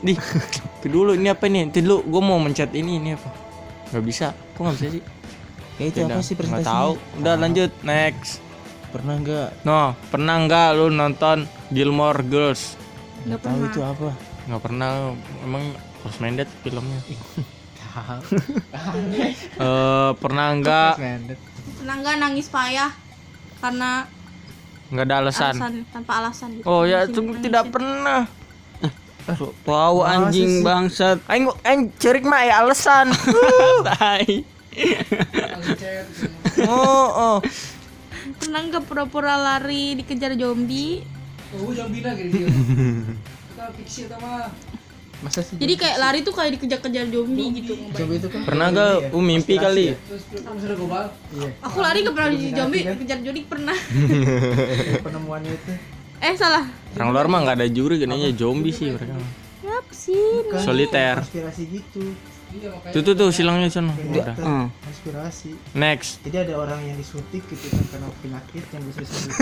Di. 0.00 0.12
ke 0.86 0.88
dulu 0.88 1.10
ini 1.12 1.28
apa 1.28 1.44
nih? 1.44 1.66
Nanti 1.66 1.82
dulu 1.82 2.06
gue 2.06 2.22
mau 2.22 2.38
mencet 2.38 2.70
ini 2.72 2.96
ini 2.96 3.18
apa? 3.18 3.28
Gak 3.90 4.04
bisa. 4.06 4.26
Kok 4.54 4.60
nggak 4.62 4.76
bisa 4.78 4.88
sih? 4.94 5.02
Ya 5.76 5.84
itu 5.84 5.98
Udah, 6.00 6.16
apa 6.16 6.20
sih 6.22 6.32
nggak 6.32 6.40
presentasinya? 6.40 6.70
tahu. 6.72 6.92
Udah 7.18 7.34
lanjut 7.36 7.70
next. 7.82 8.30
Pernah 8.88 9.14
nggak? 9.20 9.48
No, 9.62 9.80
pernah 10.08 10.34
nggak 10.40 10.68
lu 10.72 10.86
nonton 10.88 11.38
Gilmore 11.68 12.22
Girls? 12.24 12.78
Nggak 13.26 13.40
Tahu 13.42 13.50
pernah. 13.50 13.68
itu 13.68 13.80
apa? 13.82 14.10
Nggak 14.46 14.62
pernah. 14.62 14.90
Emang 15.42 15.64
recommended 16.00 16.48
filmnya. 16.62 17.00
Eh 19.56 20.10
pernah 20.20 20.52
nggak 20.52 20.92
Pernah 21.80 21.94
nggak 21.96 22.16
nangis 22.20 22.46
payah 22.52 22.92
karena 23.56 24.04
nggak 24.92 25.04
ada 25.08 25.16
alasan? 25.24 25.54
alasan 25.56 25.72
tanpa 25.88 26.12
alasan 26.20 26.48
gitu? 26.60 26.68
Oh 26.68 26.84
ya, 26.84 27.08
itu 27.08 27.24
tidak 27.40 27.72
pernah. 27.72 28.28
Tahu 29.66 30.06
anjing 30.06 30.62
bangsat 30.62 31.18
Aing 31.26 31.50
aing 31.66 31.90
cerik 31.98 32.22
mah 32.22 32.46
ya 32.46 32.62
alasan. 32.62 33.10
Tai. 33.88 34.28
oh, 36.70 37.08
oh. 37.10 37.36
Pernah 38.38 38.60
nggak 38.70 38.84
pura-pura 38.86 39.34
lari 39.34 39.98
dikejar 39.98 40.36
zombie? 40.38 41.02
Oh, 41.56 41.72
jangan 41.72 41.90
bilang 41.90 42.16
gitu. 42.20 42.46
Kita 42.46 43.64
fiksi 43.74 44.02
sama 44.06 44.52
Masa 45.24 45.40
sih? 45.40 45.56
Jadi 45.56 45.74
kayak 45.80 45.96
lari 45.96 46.18
tuh 46.20 46.34
kayak 46.36 46.60
dikejar-kejar 46.60 47.08
zombie 47.08 47.48
gitu. 47.56 47.72
Coba 47.88 48.12
itu 48.12 48.28
kan. 48.28 48.40
Pernah 48.44 48.66
nggak? 48.68 48.92
Uh, 49.16 49.22
mimpi 49.24 49.54
kali. 49.56 49.96
sudah 50.60 50.76
gobal. 50.76 51.06
Aku 51.64 51.78
lari 51.80 52.04
nggak 52.04 52.14
pernah 52.14 52.30
di 52.36 52.52
zombie, 52.52 52.82
dikejar 52.84 53.18
zombie 53.24 53.44
pernah. 53.48 53.76
Penemuannya 55.04 55.52
itu. 55.56 55.72
Eh 56.22 56.34
salah. 56.36 56.64
Orang 56.96 57.12
luar 57.12 57.26
mah 57.28 57.40
nggak 57.44 57.56
ada 57.60 57.68
juri, 57.68 58.00
kayaknya 58.00 58.32
zombie 58.32 58.72
sih 58.72 58.88
mereka. 58.88 59.16
Apa 59.66 59.92
sih? 59.92 60.16
Soliter. 60.62 61.20
Konspirasi 61.20 61.62
gitu. 61.68 62.02
Iya. 62.56 62.70
Tuh 62.94 63.02
tuh 63.02 63.14
tuh 63.18 63.28
silangnya 63.34 63.68
sana. 63.68 63.92
Udah. 63.92 64.32
Hmm. 64.38 64.66
Next. 65.76 66.22
Jadi 66.24 66.36
ada 66.46 66.54
orang 66.56 66.80
yang 66.82 66.96
disuntik 66.96 67.42
gitu 67.50 67.66
kan 67.68 67.84
karena 67.90 68.08
penyakit 68.22 68.64
yang 68.70 68.82
bisa 68.86 69.00
disembuh. 69.02 69.34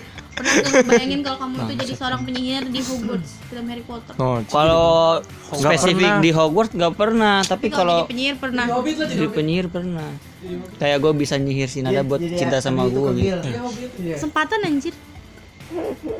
Pernah 0.42 0.82
bayangin 0.88 1.20
kalau 1.20 1.38
kamu 1.42 1.54
itu 1.54 1.74
jadi 1.84 1.92
seorang 1.98 2.20
penyihir 2.24 2.64
di 2.72 2.80
Hogwarts 2.80 3.30
film 3.46 3.66
Harry 3.68 3.84
Potter? 3.84 4.14
Oh, 4.16 4.38
kalau 4.48 5.20
spesifik 5.52 6.12
di 6.24 6.30
Hogwarts 6.32 6.72
nggak 6.72 6.94
pernah 6.96 7.44
tapi 7.44 7.68
Tapi 7.68 7.76
kalau 7.76 7.98
penyihir 8.08 8.36
pernah. 8.40 8.64
Jadi 8.66 9.14
di 9.20 9.28
penyihir 9.28 9.66
pernah 9.68 10.08
kayak 10.80 10.98
gue 10.98 11.12
bisa 11.14 11.34
nyihir 11.38 11.68
si 11.70 11.84
nada 11.84 12.02
buat 12.02 12.18
cinta 12.18 12.58
sama 12.58 12.88
gue 12.88 13.10
gitu 13.20 13.36
Hobbit. 13.36 13.90
Iya. 14.00 14.16
Kesempatan 14.16 14.58
anjir. 14.66 14.94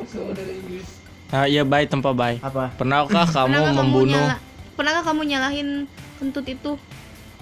Sama 0.05 0.31
dari 0.31 0.53
Inggris. 0.55 0.87
Ah, 1.29 1.45
iya 1.45 1.63
baik 1.63 1.89
tempat 1.89 2.13
baik. 2.13 2.39
Apa? 2.39 2.69
Pernahkah 2.73 3.25
kamu 3.35 3.47
Pernah 3.47 3.61
nggak 3.63 3.77
membunuh 3.79 4.21
nyala? 4.21 4.37
Pernah 4.73 4.91
nggak 4.91 5.05
kamu 5.05 5.21
nyalahin 5.25 5.67
kentut 6.15 6.45
itu 6.45 6.71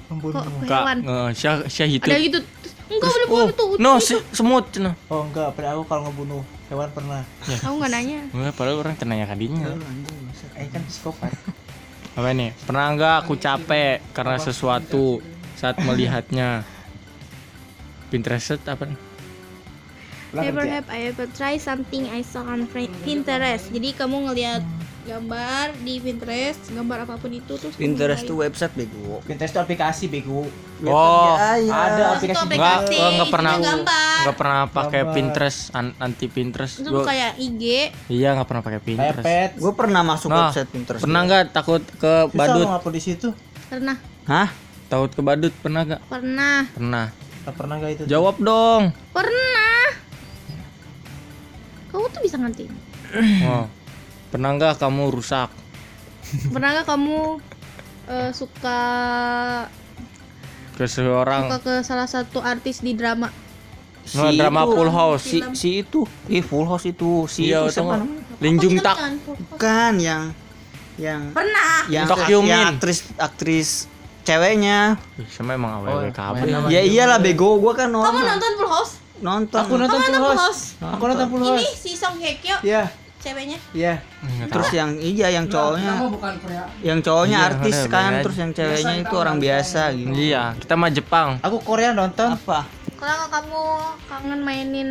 Membunuh. 0.07 0.43
kok 0.43 0.65
hewan? 0.65 0.97
eh, 1.01 1.29
syah 1.31 1.55
syah 1.65 1.87
itu? 1.87 2.03
Ada 2.03 2.19
gitu. 2.19 2.39
Enggak 2.91 3.07
boleh 3.07 3.25
Oh, 3.25 3.35
bunuh 3.41 3.55
tuh. 3.55 3.67
no, 3.77 3.91
se- 3.97 4.25
semut 4.31 4.67
cenah. 4.67 4.95
Oh 5.07 5.23
enggak, 5.23 5.55
pada 5.55 5.73
aku 5.73 5.83
kalau 5.85 6.07
ngebunuh 6.07 6.43
Hewan 6.67 6.87
pernah. 6.89 7.23
Aku 7.43 7.75
nggak 7.77 7.91
nanya. 7.91 8.19
Enggak, 8.31 8.51
padahal 8.53 8.79
orang 8.79 8.95
tenanya 8.95 9.27
kadinya. 9.27 9.75
Eh 10.55 10.67
kan 10.67 10.83
psikopat. 10.83 11.31
Apa 12.19 12.31
nih? 12.31 12.51
Pernah 12.61 12.85
nggak 12.91 13.15
aku 13.21 13.33
capek 13.35 13.99
karena 14.11 14.35
sesuatu 14.37 15.19
saat 15.55 15.79
melihatnya? 15.79 16.63
Pinterest 18.07 18.59
apa 18.61 18.83
nih? 18.83 18.99
Never 20.31 20.63
have 20.63 20.87
I 20.87 21.11
ever 21.11 21.27
try 21.29 21.55
something 21.57 22.07
I 22.07 22.21
saw 22.21 22.43
on 22.45 22.63
Pinterest. 23.03 23.67
Jadi 23.67 23.91
kamu 23.91 24.31
ngelihat 24.31 24.63
gambar 25.01 25.75
di 25.81 25.97
Pinterest, 25.97 26.61
gambar 26.69 27.03
apa 27.03 27.17
pun 27.17 27.33
itu 27.33 27.57
terus 27.57 27.73
Pinterest 27.73 28.23
tuh 28.23 28.39
website 28.39 28.71
bego. 28.71 29.19
Pinterest 29.21 29.51
itu 29.51 29.59
aplikasi 29.59 30.05
bego. 30.07 30.45
Oh, 30.81 31.35
Ada 31.35 32.15
Terus 32.15 32.31
itu 32.31 32.39
aplikasi 32.39 32.55
Enggak, 32.55 32.77
gua 32.87 33.07
enggak 33.11 33.29
pernah 33.29 33.53
enggak 33.53 34.35
pernah 34.35 34.59
pakai 34.67 35.01
Gambar. 35.01 35.13
Pinterest, 35.13 35.59
an- 35.73 35.95
anti 35.97 36.25
Pinterest. 36.25 36.73
Itu 36.79 36.89
Gua 36.89 37.03
kayak 37.03 37.31
IG. 37.35 37.63
iya 38.07 38.31
enggak 38.31 38.47
pernah 38.47 38.63
pakai 38.63 38.79
Pinterest. 38.79 39.25
pet. 39.25 39.51
Gue 39.57 39.73
pernah 39.73 40.01
masuk 40.01 40.29
Nah, 40.29 40.47
website 40.47 40.69
Pinterest. 40.69 41.01
Pernah 41.01 41.21
nggak 41.23 41.43
takut 41.51 41.81
ke 41.91 42.13
Susah 42.23 42.37
badut? 42.37 42.65
ngupload 42.67 42.93
di 42.93 43.01
situ. 43.01 43.29
Pernah, 43.67 43.95
Hah? 44.23 44.47
Takut 44.87 45.11
ke 45.11 45.21
badut 45.21 45.53
pernah 45.59 45.81
nggak? 45.83 46.01
pernah, 46.07 46.57
Pernah. 46.71 47.05
Tak 47.41 47.53
pernah 47.57 47.73
gak 47.75 47.91
itu? 47.91 48.03
Jawab 48.05 48.37
dong. 48.37 48.93
pernah. 49.09 49.60
Kamu 52.11 52.19
tuh 52.19 52.23
bisa 52.27 52.35
ngerti. 52.35 52.65
Oh. 53.47 53.65
Pernah 54.27 54.49
nggak 54.55 54.75
kamu 54.79 55.03
rusak? 55.15 55.47
Pernah 56.51 56.69
nggak 56.75 56.87
kamu 56.87 57.39
eh, 58.07 58.31
suka 58.35 58.79
ke 60.75 60.83
seorang 60.83 61.47
suka 61.47 61.59
ke 61.59 61.73
salah 61.83 62.07
satu 62.07 62.43
artis 62.43 62.83
di 62.83 62.91
drama? 62.91 63.31
Nah, 64.11 64.27
drama 64.33 64.67
itu, 64.67 64.71
Full 64.75 64.91
House. 64.91 65.23
Si, 65.23 65.39
si 65.55 65.69
itu. 65.79 66.03
Ih, 66.27 66.43
full 66.43 66.67
house 66.67 66.83
itu. 66.83 67.29
Si 67.31 67.47
Iya, 67.47 67.63
itu 67.63 67.79
namanya? 67.79 68.11
Linjung 68.43 68.75
tak. 68.81 68.97
bukan? 69.23 69.93
Yang 70.01 70.23
yang 70.99 71.21
Pernah. 71.31 71.87
yang, 71.87 72.05
yang 72.27 72.43
Min. 72.43 72.67
aktris 72.75 73.07
aktris 73.15 73.69
ceweknya. 74.27 74.99
Sama 75.31 75.55
emang 75.55 75.85
Oh, 75.85 76.01
aww 76.01 76.03
iya. 76.03 76.59
Main 76.59 76.73
Ya 76.73 76.81
iyalah 76.83 77.23
bego 77.23 77.55
gua 77.61 77.71
kan 77.73 77.87
Kamu 77.87 78.03
nonton. 78.03 78.25
nonton 78.25 78.51
Full 78.57 78.69
House? 78.69 78.93
Nonton. 79.21 79.59
Aku 79.59 79.73
nonton 79.75 79.95
Kamu 79.95 80.03
full 80.03 80.13
nonton 80.13 80.21
Full 80.27 80.41
house. 80.41 80.61
House? 80.75 80.91
Aku 80.91 81.03
nonton 81.05 81.27
full 81.27 81.41
Ini 81.43 81.49
house. 81.55 81.77
si 81.77 81.91
Song 81.93 82.15
Hye 82.17 82.33
Kyo, 82.35 82.57
Iya, 82.61 82.83
ceweknya. 83.17 83.57
iya. 83.71 83.93
Terus 84.47 84.69
yang 84.71 84.97
iya 84.97 85.27
yang 85.29 85.45
cowoknya 85.45 85.93
bukan 86.03 86.33
pria. 86.41 86.65
yang 86.81 86.99
cowoknya 86.99 87.37
Iya, 87.37 87.47
artis 87.47 87.77
bener, 87.79 87.89
kan, 87.91 88.09
bener 88.11 88.23
terus 88.23 88.37
yang 88.37 88.51
ceweknya 88.51 88.95
itu 88.99 89.15
orang 89.15 89.37
biasa 89.37 89.81
gitu. 89.93 90.11
Iya, 90.11 90.43
kita 90.57 90.73
mah 90.73 90.89
Jepang. 90.89 91.27
Aku 91.39 91.57
Korea 91.59 91.91
nonton. 91.91 92.33
Apa? 92.33 92.65
Kalau 92.97 93.25
kamu 93.27 93.61
kangen 94.07 94.41
mainin 94.41 94.89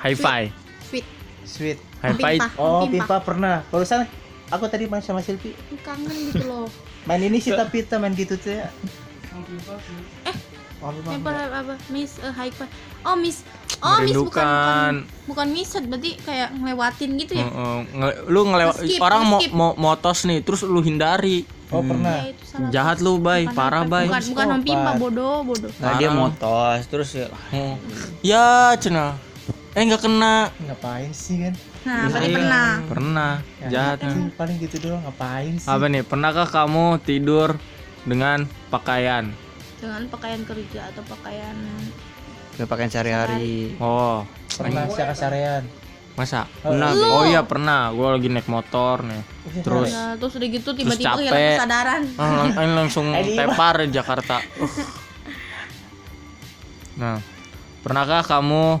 Hi-fi. 0.00 0.50
Sweet, 0.82 1.06
Sweet. 1.44 1.78
Hi-fi. 2.00 2.34
Oh, 2.56 2.82
Pimpa. 2.84 3.04
pipa 3.04 3.16
pernah. 3.20 3.60
Barusan 3.68 4.08
aku 4.48 4.64
tadi 4.66 4.86
main 4.86 4.98
sama 4.98 5.20
Silvi. 5.20 5.52
kangen 5.80 6.10
gitu 6.30 6.44
loh. 6.44 6.66
Main 7.02 7.20
ini 7.20 7.38
sih 7.38 7.52
tapi 7.52 7.82
kita 7.82 7.96
main 7.96 8.10
gitu 8.12 8.34
tuh 8.34 8.56
ya. 8.56 8.66
Oh, 9.30 9.42
Never 10.80 11.34
have 11.36 11.52
apa? 11.52 11.74
Miss 11.92 12.16
uh, 12.24 12.32
High 12.32 12.52
Five. 12.52 12.72
Oh, 13.04 13.16
Miss. 13.16 13.44
Oh, 13.80 13.96
Miss 14.00 14.16
bukan 14.16 14.44
bukan 14.44 14.94
bukan 15.24 15.46
miss 15.52 15.72
berarti 15.72 16.10
kayak 16.20 16.52
ngelewatin 16.56 17.10
gitu 17.16 17.32
ya. 17.36 17.44
Heeh, 17.48 17.76
nge- 17.96 18.18
lu 18.28 18.40
ngelewat 18.48 18.76
Skip, 18.76 19.00
orang 19.00 19.22
mau 19.24 19.40
mau 19.52 19.70
motos 19.76 20.28
nih, 20.28 20.44
terus 20.44 20.64
lu 20.64 20.80
hindari. 20.84 21.48
Oh, 21.70 21.86
pernah. 21.86 22.26
Ya. 22.26 22.82
Jahat 22.82 22.98
lu, 22.98 23.22
Bay. 23.22 23.46
Bukan 23.46 23.54
Parah, 23.54 23.86
Bay. 23.86 24.10
Bukan 24.10 24.24
bukan 24.34 24.46
Om 24.58 24.62
Pimpa 24.66 24.92
bodoh, 24.98 25.46
bodoh. 25.46 25.70
Nah, 25.78 25.94
dia 25.96 26.10
motos 26.10 26.82
terus 26.90 27.14
ya. 27.14 27.30
Oh. 27.54 27.78
Ya, 28.26 28.74
cina. 28.76 29.14
Eh 29.70 29.86
nggak 29.86 30.02
kena. 30.02 30.50
Ngapain 30.66 31.14
sih 31.14 31.46
kan? 31.46 31.54
Nah, 31.86 32.10
berarti 32.10 32.30
pernah. 32.34 32.70
Pernah. 32.90 33.32
Jahat. 33.70 34.02
Itu 34.02 34.34
paling 34.34 34.56
gitu 34.58 34.76
doang 34.82 35.06
ngapain 35.06 35.54
sih? 35.62 35.70
Apa 35.70 35.86
nih? 35.86 36.02
Pernahkah 36.02 36.50
kamu 36.50 36.98
tidur 37.06 37.54
dengan 38.02 38.50
pakaian? 38.66 39.30
Dengan 39.80 40.02
pakaian 40.06 40.42
kerja 40.42 40.80
atau 40.86 41.02
pakaian 41.04 41.56
Dia 42.52 42.66
pakaian 42.66 42.88
sehari-hari. 42.88 43.72
Oh, 43.76 44.28
Pernah 44.52 44.84
sih 44.86 45.00
kasarean. 45.00 45.64
masa? 46.12 46.44
Pernah. 46.60 46.92
Lu. 46.92 47.06
Oh 47.08 47.24
iya 47.24 47.40
pernah. 47.40 47.88
Gue 47.90 48.04
lagi 48.10 48.28
naik 48.28 48.44
motor 48.44 49.00
nih. 49.00 49.22
Terus 49.58 49.88
Ya, 49.88 50.14
terus 50.14 50.36
udah 50.36 50.48
gitu 50.50 50.70
tiba-tiba 50.70 51.16
capek. 51.16 51.24
hilang 51.24 51.48
kesadaran. 51.54 52.02
ah, 52.14 52.30
lang- 52.52 52.76
langsung 52.76 53.06
tepar 53.38 53.74
di 53.80 53.88
Jakarta. 53.90 54.36
Uh. 54.54 54.68
Nah, 56.98 57.16
pernahkah 57.80 58.20
kamu 58.22 58.76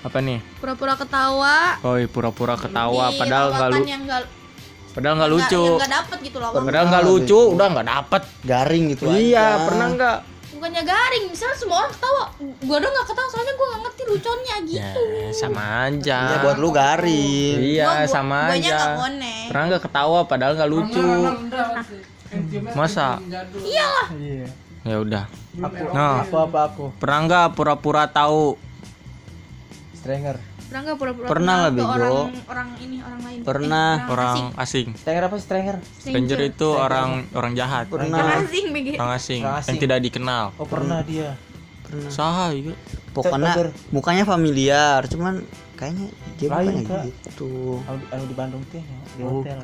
apa 0.00 0.18
nih? 0.20 0.38
Pura-pura 0.56 0.94
ketawa. 0.94 1.82
Oh, 1.82 1.98
iya, 1.98 2.06
pura-pura 2.06 2.54
ketawa 2.54 3.10
di 3.10 3.18
padahal 3.18 3.46
nggak 3.48 3.58
lawakan 3.60 3.82
lu, 3.82 3.90
yang 3.90 4.02
nggak 4.06 4.22
padahal 4.90 5.14
nggak 5.16 5.32
lucu. 5.32 5.62
nggak 5.76 5.92
dapet 5.92 6.18
gitu 6.22 6.36
loh. 6.36 6.50
Padahal 6.52 6.86
nggak 6.86 7.04
lucu, 7.04 7.40
udah 7.52 7.66
nggak 7.70 7.88
dapet. 7.88 8.22
Garing 8.42 8.84
gitu 8.90 9.04
Iya, 9.06 9.38
aja. 9.54 9.64
pernah 9.64 9.88
nggak? 9.90 10.18
Bukannya 10.50 10.82
garing, 10.82 11.24
misalnya 11.26 11.56
semua 11.56 11.76
orang 11.78 11.88
ketawa. 11.90 12.24
Gua 12.60 12.76
dong 12.78 12.92
nggak 12.92 13.06
ketawa 13.06 13.28
soalnya 13.28 13.54
gua 13.54 13.66
nggak 13.66 13.82
ngerti 13.82 14.02
lucunya 14.04 14.44
Ya, 14.44 14.56
gitu. 14.66 15.02
sama 15.32 15.62
aja. 15.82 16.18
Iya 16.22 16.36
buat 16.38 16.56
lu 16.58 16.68
garing. 16.70 17.56
Iya, 17.56 17.84
Gua- 17.86 17.96
gua- 17.96 18.10
sama 18.10 18.38
guanya 18.46 18.68
aja. 18.68 18.86
bonek. 18.94 19.44
Pernah 19.48 19.64
nggak 19.66 19.82
ketawa 19.82 20.18
padahal 20.24 20.52
nggak 20.54 20.70
lucu? 20.70 21.06
Masa? 22.72 23.18
Iyalah. 23.56 24.06
Iya. 24.12 24.46
Ya 24.80 24.96
udah. 24.98 25.24
Aku, 25.60 25.82
Nah. 25.90 26.22
aku 26.22 26.36
apa 26.40 26.60
aku? 26.66 26.84
Pernah 26.96 27.18
nggak 27.22 27.46
pura-pura 27.54 28.04
tahu? 28.06 28.56
Stranger. 29.94 30.36
Pernah 30.70 30.82
nggak 30.86 30.98
pura-pura 30.98 31.26
Pernah 31.26 31.56
lah, 31.56 31.66
ke 31.66 31.74
bego. 31.74 31.90
orang 31.90 32.14
orang 32.46 32.68
ini 32.78 32.96
orang 33.00 33.20
lain? 33.20 33.38
Pernah. 33.42 33.88
Eh, 33.90 34.06
Orang 34.08 34.30
asing. 34.30 34.46
asing. 34.54 34.86
Stranger 34.94 35.24
apa 35.26 35.34
sih 35.34 35.44
stranger? 35.44 35.76
Stranger 35.98 36.38
itu 36.46 36.68
orang 36.70 37.08
orang 37.32 37.52
jahat. 37.52 37.84
Orang 37.90 38.06
Pernah. 38.06 38.38
asing 38.38 38.64
BG. 38.70 38.88
Orang 38.94 39.12
asing 39.12 39.40
Orang 39.42 39.50
yang 39.52 39.66
asing. 39.66 39.78
tidak 39.78 39.98
dikenal. 39.98 40.44
Oh 40.54 40.64
pernah 40.64 41.02
dia. 41.02 41.34
Pernah. 41.90 42.06
Saha 42.08 42.54
iya. 42.54 42.74
Pokoknya 43.10 43.50
mukanya 43.90 44.22
familiar, 44.22 45.02
cuman 45.04 45.42
kayaknya 45.74 46.06
dia 46.38 46.46
Lain, 46.46 46.78
bukannya 46.78 46.82
Kak. 46.86 47.02
gitu. 47.10 47.82
Anu, 47.82 48.24
di 48.24 48.34
Bandung 48.34 48.62
teh 48.70 48.78
ya, 48.78 48.98
di 49.10 49.22
Oh, 49.26 49.42
hotel. 49.42 49.58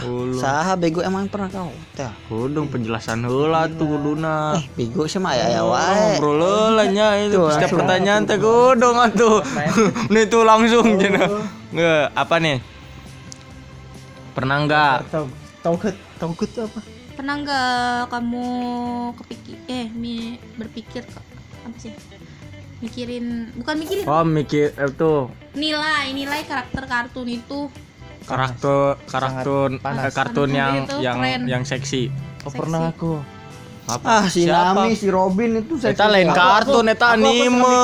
Ulu. 0.00 0.34
Saha 0.34 0.74
bego 0.74 0.98
emang 1.00 1.30
pernah 1.30 1.46
kau 1.46 1.70
hotel. 1.70 2.10
Kudung 2.26 2.66
penjelasan 2.66 3.22
heula 3.22 3.70
tuh 3.70 3.86
kuduna. 3.86 4.58
Eh, 4.58 4.66
bego 4.74 5.06
sih 5.06 5.16
mah 5.16 5.32
aya 5.32 5.62
wae. 5.62 6.18
Ngobrol 6.18 6.42
heula 6.42 6.84
nya 6.88 7.14
itu 7.20 7.38
setiap 7.48 7.78
pertanyaan 7.78 8.26
teh 8.26 8.36
kudung 8.36 8.98
atuh. 8.98 9.38
Nih 10.12 10.26
tuh 10.26 10.42
langsung 10.42 10.98
cenah. 10.98 11.30
Nggak, 11.70 12.04
apa 12.12 12.34
nih? 12.36 12.58
Pernah 14.32 14.56
nggak? 14.64 14.96
Tahu 15.06 15.26
tahu 15.60 15.74
ke 15.76 15.88
tahu 16.16 16.32
ke 16.34 16.44
tuh 16.48 16.62
apa? 16.66 16.80
Pernah 17.12 17.34
nggak 17.38 17.70
kamu 18.08 18.46
kepikir 19.14 19.56
eh 19.68 19.86
mi, 19.86 20.16
berpikir 20.56 21.04
ke- 21.04 21.28
apa 21.62 21.76
sih? 21.76 21.92
Mikirin 22.80 23.52
bukan 23.54 23.74
mikirin 23.76 24.04
Oh 24.04 24.24
mikir 24.24 24.72
itu 24.72 25.28
nilai 25.52 26.10
nilai 26.10 26.40
karakter 26.44 26.84
kartun 26.84 27.28
itu 27.28 27.68
karakter 28.24 28.96
karakter 29.04 29.68
panas. 29.80 30.08
eh, 30.08 30.12
kartun 30.12 30.48
Panas 30.48 30.56
yang 30.56 30.74
itu 30.80 30.96
yang 30.98 31.18
keren. 31.18 31.40
yang 31.44 31.62
seksi. 31.62 32.08
Oh 32.40 32.50
pernah 32.50 32.88
aku. 32.88 33.20
Ah, 34.00 34.22
si 34.24 34.46
Siapa? 34.46 34.86
Nami, 34.86 34.94
si 34.94 35.10
Robin 35.10 35.50
itu 35.58 35.74
Eta 35.74 36.06
seksi 36.06 36.14
lain 36.14 36.30
kartun, 36.30 36.86
eta 36.86 37.10
anime. 37.10 37.74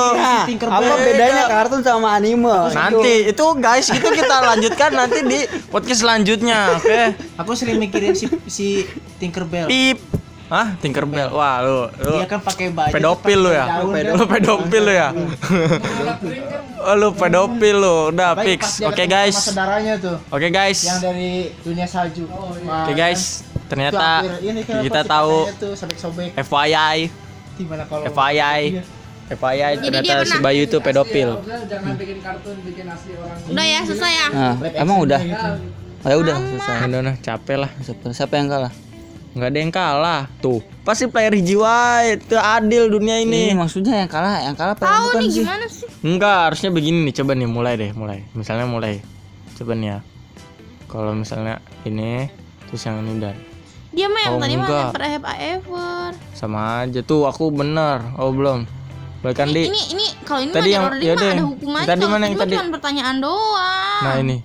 Tinkerbell. 0.47 0.79
apa 0.79 0.95
bedanya 1.03 1.45
kartun 1.51 1.83
sama 1.83 2.15
anime? 2.15 2.71
Nanti 2.71 3.27
itu 3.27 3.45
guys 3.59 3.91
itu 3.91 4.07
kita 4.07 4.37
lanjutkan 4.47 4.95
nanti 4.95 5.27
di 5.27 5.41
podcast 5.67 6.07
selanjutnya, 6.07 6.79
oke? 6.79 7.01
Aku 7.43 7.59
sering 7.59 7.83
mikirin 7.83 8.15
si 8.15 8.31
si 8.47 8.87
Tinkerbell. 9.19 9.67
Pip. 9.67 9.99
Hah, 10.47 10.79
Tinkerbell. 10.79 11.35
Wah, 11.35 11.59
lu 11.59 11.91
lu 11.99 12.23
Dia 12.23 12.31
kan 12.31 12.39
pakai 12.39 12.71
baju. 12.71 12.93
pedofil 12.95 13.39
lu 13.39 13.51
ya? 13.51 13.67
kan. 13.67 14.15
Lu 14.15 14.25
pedofil 14.25 14.83
lu 14.87 14.93
ya? 14.95 15.09
Oh, 16.87 16.95
lu 16.95 17.11
pedofil 17.11 17.77
lu. 17.83 18.15
Udah 18.15 18.39
Baik, 18.39 18.63
fix. 18.63 18.79
Oke 18.79 18.95
ketemu 18.95 19.11
guys. 19.11 19.35
Saudaranya 19.35 19.95
tuh 19.99 20.17
Oke 20.31 20.49
guys. 20.55 20.87
yang 20.87 21.03
dari 21.03 21.51
dunia 21.67 21.83
salju. 21.83 22.31
Oke 22.31 22.95
guys. 22.95 23.43
Ternyata 23.67 24.23
kita 24.63 25.03
tahu 25.03 25.51
tuh 25.59 25.75
sobek-sobek. 25.75 26.39
FYI, 26.39 27.11
Gimana 27.59 27.83
kalau 27.91 28.07
FYI, 28.07 28.63
FYI 29.27 29.71
Jadi 29.83 29.99
dia 29.99 30.15
ternyata 30.15 30.31
si 30.31 30.39
Bayu 30.39 30.63
itu 30.63 30.79
pedofil. 30.79 31.43
Jangan 31.43 31.99
bikin 31.99 32.23
kartun, 32.23 32.57
bikin 32.63 32.87
asli 32.87 33.19
orang. 33.19 33.39
udah 33.51 33.65
ya 33.67 33.81
selesai 33.83 34.13
ya 34.15 34.27
Nah, 34.31 34.55
emang 34.79 34.97
udah. 35.03 35.19
Oh, 36.07 36.09
ya 36.09 36.17
udah 36.23 36.35
selesai. 36.39 36.77
Udah, 36.87 36.99
udah, 37.03 37.17
capek 37.19 37.57
lah. 37.67 37.71
Siapa, 37.83 38.15
siapa 38.15 38.35
yang 38.39 38.47
kalah? 38.47 38.71
Nggak 39.37 39.47
ada 39.47 39.59
yang 39.59 39.69
kalah. 39.71 40.23
Tuh, 40.39 40.65
pasti 40.81 41.05
player 41.07 41.29
hiji 41.31 41.55
wae. 41.55 42.17
Itu 42.17 42.35
adil 42.35 42.89
dunia 42.89 43.21
Ini 43.21 43.53
ini. 43.53 43.53
maksudnya 43.53 44.01
yang 44.01 44.09
kalah, 44.09 44.41
yang 44.41 44.57
kalah 44.57 44.73
tahu 44.73 45.13
bukan 45.13 45.21
nih 45.21 45.29
sih? 45.29 45.45
gimana 45.45 45.65
sih 45.69 45.85
Enggak, 46.01 46.39
harusnya 46.49 46.71
begini 46.73 46.99
nih. 47.05 47.15
Coba 47.15 47.33
nih 47.33 47.45
mulai 47.47 47.75
deh, 47.77 47.91
mulai. 47.93 48.25
Misalnya 48.33 48.65
mulai. 48.65 49.05
Coba 49.55 49.73
nih 49.73 49.89
ya. 49.91 49.99
Kalau 50.87 51.13
misalnya 51.13 51.55
ini 51.83 52.33
terus 52.65 52.81
yang 52.83 52.99
ini 53.01 53.21
dan 53.21 53.37
dia 53.93 54.07
mah 54.07 54.21
yang 54.21 54.33
Oh, 54.33 54.41
tadi 54.41 54.55
mah 54.55 54.69
never 54.69 55.03
have 55.03 55.25
I 55.25 55.37
ever 55.55 56.11
sama 56.33 56.59
aja 56.83 57.01
tuh 57.01 57.25
aku 57.25 57.49
bener. 57.49 58.01
Oh, 58.17 58.29
belum. 58.29 58.65
Balikan 59.19 59.49
Ini, 59.49 59.55
di. 59.55 59.63
ini 59.67 59.81
ini 59.93 60.07
kalau 60.23 60.41
ini 60.41 60.53
Tadi 60.53 60.69
mah 60.69 60.73
yang- 60.73 60.89
ding 60.95 61.09
mah 61.11 61.33
ada 61.33 61.45
hukumannya. 61.47 61.89
tadi 61.89 62.05
mana 62.07 62.25
yang 62.25 62.37
tadi? 62.39 62.55
cuma 62.55 62.69
pertanyaan 62.71 63.17
doang. 63.19 64.01
Nah 64.03 64.15
ini. 64.19 64.37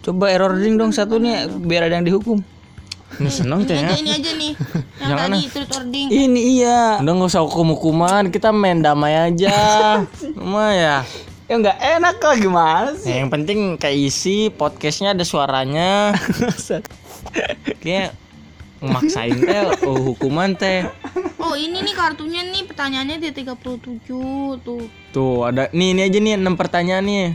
Coba 0.00 0.24
error 0.28 0.50
ring 0.52 0.74
dong 0.74 0.90
satu 0.90 1.18
nih 1.18 1.34
biar 1.60 1.86
ada 1.86 1.98
yang 1.98 2.06
dihukum. 2.06 2.38
Ini 3.16 3.30
seneng 3.32 3.64
Ini 3.64 3.68
teh 3.70 3.76
aja, 3.78 3.86
ya. 3.86 3.96
ini 3.96 4.10
aja 4.12 4.30
nih. 4.36 4.52
Yang 5.00 5.08
Jangan 5.08 5.28
tadi 5.30 5.40
truth 5.48 5.72
or 5.72 5.84
ding. 5.88 6.06
Ini 6.10 6.40
iya. 6.58 6.82
Udah 7.00 7.12
nggak 7.16 7.30
usah 7.32 7.42
hukum-hukuman, 7.46 8.22
kita 8.28 8.50
main 8.52 8.82
damai 8.84 9.14
aja. 9.14 9.56
Cuma 10.36 10.74
ya. 10.74 10.96
Ya 11.46 11.54
nggak 11.62 11.78
enak 11.78 12.14
kok 12.18 12.34
gimana 12.42 12.90
sih? 12.98 13.14
Yang 13.14 13.30
penting 13.30 13.58
keisi 13.78 14.50
podcastnya 14.50 15.14
ada 15.14 15.22
suaranya. 15.22 16.10
Kayak 17.82 18.18
maksain 18.82 19.38
teh 19.40 19.62
oh, 19.86 20.12
hukuman 20.12 20.52
teh. 20.58 20.84
Oh, 21.40 21.54
ini 21.54 21.80
nih 21.80 21.94
kartunya 21.94 22.42
nih 22.44 22.66
pertanyaannya 22.66 23.16
di 23.22 23.30
37 23.32 24.10
tuh. 24.66 24.82
Tuh 25.14 25.36
ada 25.46 25.70
nih 25.70 25.94
ini 25.94 26.00
aja 26.04 26.18
nih 26.18 26.34
enam 26.36 26.58
pertanyaan 26.58 27.06
nih. 27.06 27.26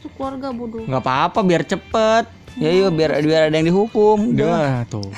Itu 0.00 0.08
keluarga 0.16 0.50
bodoh. 0.50 0.82
nggak 0.88 1.02
apa-apa 1.04 1.40
biar 1.44 1.62
cepet. 1.62 2.41
Ya 2.60 2.68
iya 2.68 2.88
biar 2.92 3.16
biar 3.24 3.48
ada 3.48 3.56
yang 3.56 3.68
dihukum. 3.68 4.36
Udah 4.36 4.84
tuh. 4.88 5.04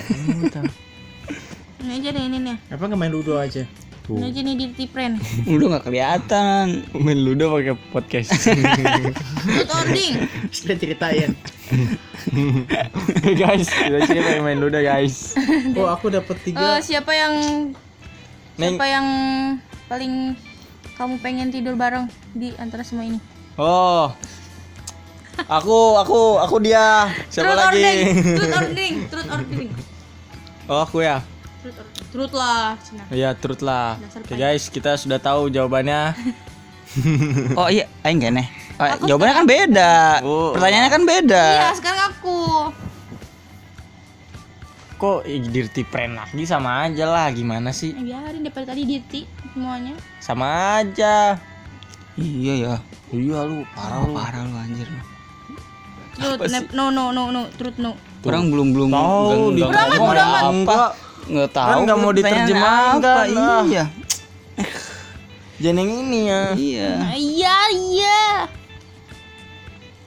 Ini 1.85 2.01
aja 2.01 2.09
deh 2.17 2.25
ini 2.25 2.39
nih. 2.41 2.57
Apa 2.73 2.89
nggak 2.89 2.97
main 2.97 3.13
ludo 3.13 3.37
aja? 3.37 3.69
Tuh. 4.09 4.17
Ini 4.17 4.33
aja 4.33 4.41
nih 4.41 4.55
dirty 4.57 4.85
friend. 4.89 5.21
Udah 5.45 5.67
nggak 5.77 5.85
kelihatan. 5.85 6.81
Main 6.97 7.21
ludo 7.21 7.53
pakai 7.53 7.77
podcast. 7.93 8.33
Truth 8.41 9.69
or 9.69 9.85
ding. 9.93 10.17
Sudah 10.49 10.77
ceritain. 10.81 11.37
guys, 13.41 13.69
kita 13.69 13.99
sini 14.09 14.21
pengen 14.25 14.43
main 14.49 14.59
ludo 14.61 14.81
guys. 14.81 15.37
Oh 15.77 15.89
aku 15.93 16.09
dapat 16.09 16.37
tiga. 16.41 16.81
siapa 16.81 17.13
yang 17.13 17.35
Neng. 18.57 18.81
siapa 18.81 18.87
yang 18.89 19.07
paling 19.93 20.39
kamu 20.97 21.15
pengen 21.21 21.49
tidur 21.53 21.77
bareng 21.77 22.09
di 22.33 22.57
antara 22.57 22.81
semua 22.81 23.05
ini? 23.05 23.21
Oh. 23.61 24.09
Aku 25.49 25.99
aku 25.99 26.39
aku 26.39 26.57
dia. 26.63 27.11
Siapa 27.29 27.53
truth 27.53 27.61
lagi? 27.61 27.83
ding. 27.83 28.07
Truth 28.39 28.55
or 28.55 28.67
ding. 28.79 28.95
Truth 29.11 29.31
or 29.31 29.43
ding. 29.45 29.71
Oh, 30.71 30.81
aku 30.81 31.05
ya. 31.05 31.21
Truth 31.61 31.79
or 31.81 31.87
Truth 32.15 32.31
lah, 32.31 32.79
Cina. 32.79 33.03
Iya, 33.11 33.35
turut 33.35 33.59
lah. 33.59 33.99
Oke 33.99 34.39
guys, 34.39 34.71
kita 34.71 34.95
sudah 34.95 35.19
tahu 35.19 35.51
jawabannya. 35.51 36.15
Oh 37.59 37.67
iya, 37.67 37.91
aing 38.07 38.23
kene. 38.23 38.47
Oh, 38.79 38.87
jawabannya 39.03 39.35
kan 39.35 39.47
beda. 39.51 39.95
Oh. 40.23 40.55
Pertanyaannya 40.55 40.91
kan 40.95 41.03
beda. 41.03 41.47
Iya, 41.59 41.71
sekarang 41.75 42.03
aku. 42.15 42.39
Kok 45.03 45.27
dirty 45.27 45.83
friend 45.91 46.15
lagi 46.15 46.47
sama 46.47 46.87
aja 46.87 47.11
lah, 47.11 47.27
gimana 47.35 47.75
sih? 47.75 47.91
Eh, 47.91 47.99
biarin 47.99 48.47
daripada 48.47 48.71
tadi 48.71 48.87
dirty 48.87 49.27
semuanya. 49.51 49.99
Sama 50.23 50.47
aja. 50.79 51.35
Iya 52.15 52.55
ya. 52.55 52.75
Iya 53.11 53.39
lu, 53.43 53.67
Parah 53.75 53.99
lu, 54.07 54.15
parah 54.15 54.43
lu 54.47 54.55
anjir. 54.55 54.87
Truth, 56.15 56.41
nep- 56.47 56.71
no 56.71 56.89
no 56.89 57.11
no 57.11 57.29
no, 57.29 57.51
truth 57.53 57.77
no. 57.77 57.99
Orang 58.23 58.49
belum 58.49 58.69
belum 58.71 58.89
Tahu, 58.89 59.03
nggak- 59.27 59.51
di 59.51 59.61
nggak 59.63 59.85
ngomong 59.91 60.09
udah 60.09 60.25
amat. 60.25 60.43
apa. 60.65 60.81
Nggak 61.25 61.51
tahu. 61.51 61.69
Kan 61.69 61.77
nggak 61.83 61.99
mau 61.99 62.13
diterjemahin 62.13 62.93
apa. 62.95 63.13
Iya. 63.65 63.85
Jangan 65.57 65.77
yang 65.77 65.91
ini 66.01 66.21
ya. 66.25 66.43
Iya. 66.53 66.91
Nah, 66.97 67.15
iya, 67.15 67.57
iya. 67.73 68.23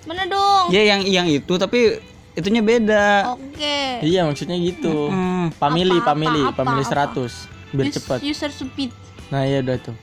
Mana 0.04 0.24
dong? 0.26 0.66
Ya 0.70 0.82
yang 0.86 1.02
yang 1.04 1.28
itu 1.28 1.54
tapi 1.56 2.00
itunya 2.34 2.62
beda. 2.62 3.34
Oke. 3.34 4.00
Iya, 4.02 4.24
maksudnya 4.24 4.56
gitu. 4.56 5.08
Hmm. 5.08 5.52
Family, 5.54 5.98
Apa, 5.98 6.14
family, 6.14 6.42
apa, 6.44 6.56
family 6.58 6.82
apa? 6.82 7.12
100 7.12 7.48
biar 7.70 7.86
Us- 7.86 7.94
cepat. 7.94 8.18
User 8.22 8.50
stupid. 8.50 8.92
Nah, 9.28 9.44
iya 9.44 9.60
udah 9.60 9.76
tuh. 9.78 9.96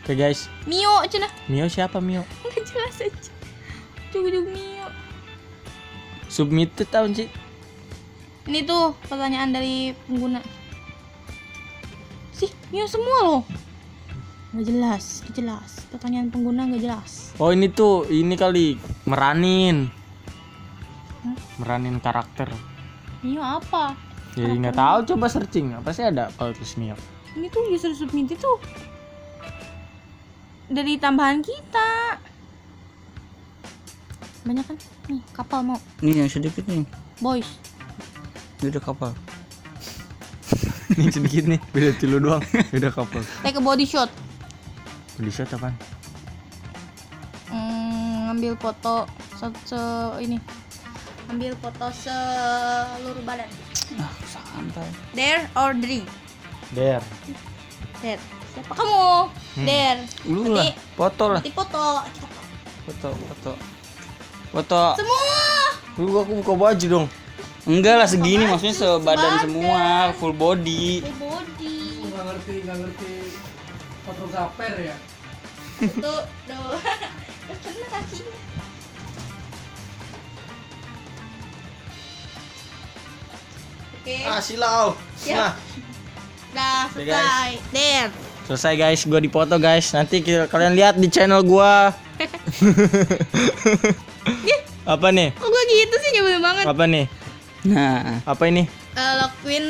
Oke 0.00 0.12
guys, 0.14 0.48
Mio, 0.64 1.04
cina. 1.06 1.28
Mio 1.46 1.68
siapa 1.68 2.00
Mio? 2.00 2.24
Nggak 2.42 2.64
jelas 2.64 2.96
aja. 3.02 3.30
Ujung-ujung 4.08 4.48
Mio. 4.48 4.88
Submitted 6.32 6.88
tahun 6.88 7.12
sih. 7.12 7.28
Ini 8.48 8.64
tuh 8.64 8.96
pertanyaan 9.04 9.52
dari 9.52 9.92
pengguna. 10.08 10.40
Sih, 12.32 12.48
Mio 12.72 12.88
semua 12.88 13.18
loh. 13.28 13.42
Nggak 14.56 14.64
jelas, 14.64 15.04
nggak 15.28 15.34
jelas. 15.36 15.70
Pertanyaan 15.92 16.32
pengguna 16.32 16.64
nggak 16.64 16.80
jelas. 16.80 17.36
Oh 17.36 17.52
ini 17.52 17.68
tuh 17.68 18.08
ini 18.08 18.32
kali 18.32 18.80
meranin, 19.04 19.92
meranin 21.60 22.00
karakter. 22.00 22.48
Mio 23.20 23.44
apa? 23.44 23.92
Jadi 24.32 24.56
nggak 24.56 24.76
tahu 24.78 24.98
coba 25.12 25.26
searching 25.28 25.76
apa 25.76 25.92
sih 25.92 26.08
ada 26.08 26.32
kalau 26.40 26.56
tulis 26.56 26.80
Mio. 26.80 26.96
Ini 27.36 27.52
tuh 27.52 27.68
user 27.68 27.92
submit 27.92 28.32
itu 28.32 28.52
dari 30.72 30.96
tambahan 30.96 31.44
kita. 31.44 32.20
Banyak 34.42 34.64
kan? 34.64 34.76
Nih, 35.08 35.20
kapal 35.32 35.60
mau. 35.62 35.78
Ini 35.98 36.24
yang 36.24 36.30
sedikit 36.30 36.62
nih. 36.64 36.86
Boys. 37.18 37.48
Ini 38.60 38.70
udah 38.70 38.82
kapal. 38.82 39.10
Ini 40.94 41.10
sedikit 41.10 41.44
nih, 41.46 41.60
beda 41.70 41.90
tilu 41.96 42.16
doang. 42.18 42.42
Beda 42.70 42.88
couple. 42.88 43.22
Take 43.42 43.58
a 43.58 43.62
body 43.62 43.84
shot. 43.84 44.08
Beli 45.14 45.28
shot 45.28 45.50
apaan? 45.50 45.74
Hmm, 47.48 48.28
ngambil 48.28 48.54
foto 48.56 49.04
se, 49.34 49.46
se- 49.64 50.16
ini. 50.20 50.38
Ambil 51.28 51.52
foto 51.58 51.92
seluruh 51.92 53.20
badan. 53.22 53.48
Ah, 53.96 54.12
santai. 54.24 54.88
Dare 55.12 55.44
or 55.54 55.72
drink? 55.72 56.08
Der. 56.72 57.00
Dare. 58.00 58.20
Siapa 58.52 58.72
kamu? 58.72 59.28
Dare. 59.62 60.02
Lu 60.24 60.40
Berarti- 60.46 60.56
lah, 60.56 60.72
foto 60.94 61.24
lah. 61.28 61.40
Foto. 61.44 61.84
Foto, 62.86 63.08
foto. 63.12 63.52
Foto. 64.48 64.96
Semua. 64.96 65.28
Lu 65.98 66.14
aku 66.16 66.32
buka 66.40 66.54
baju 66.54 66.86
dong. 66.88 67.06
Enggak 67.68 68.00
lah 68.00 68.08
segini 68.08 68.48
maksudnya 68.48 68.72
Sebadan. 68.72 69.02
sebadan 69.02 69.32
semua, 69.44 69.82
full 70.16 70.32
body. 70.32 71.04
Full 71.04 71.18
body. 71.20 71.76
nggak 72.08 72.24
ngerti 72.24 72.54
nggak 72.64 72.76
ngerti 72.82 73.12
fotografer 74.02 74.74
ya 74.80 74.96
Tuh, 75.78 76.22
tuh. 76.48 76.70
Kena 77.62 77.86
kakinya. 77.86 78.34
Oke. 84.00 84.16
Ah 84.24 84.40
silau. 84.40 84.96
Siap. 85.20 85.52
Dah 86.56 86.88
Oke, 86.88 87.04
selesai. 87.04 87.50
Dare. 87.70 88.10
Selesai 88.48 88.74
guys, 88.74 89.04
gua 89.04 89.20
dipoto 89.20 89.60
guys. 89.60 89.92
Nanti 89.92 90.24
kita, 90.24 90.48
kalian 90.48 90.72
lihat 90.72 90.96
di 90.96 91.06
channel 91.12 91.44
gua. 91.44 91.92
apa 94.88 95.12
nih? 95.12 95.28
Kok 95.36 95.44
gue 95.46 95.62
gitu 95.68 95.94
sih 95.98 96.10
nyebelin 96.10 96.40
banget. 96.40 96.64
Apa 96.64 96.84
nih? 96.84 97.04
Nah, 97.66 98.24
Apa 98.24 98.42
ini? 98.46 98.64
Eh, 98.94 99.12
lakuin 99.14 99.64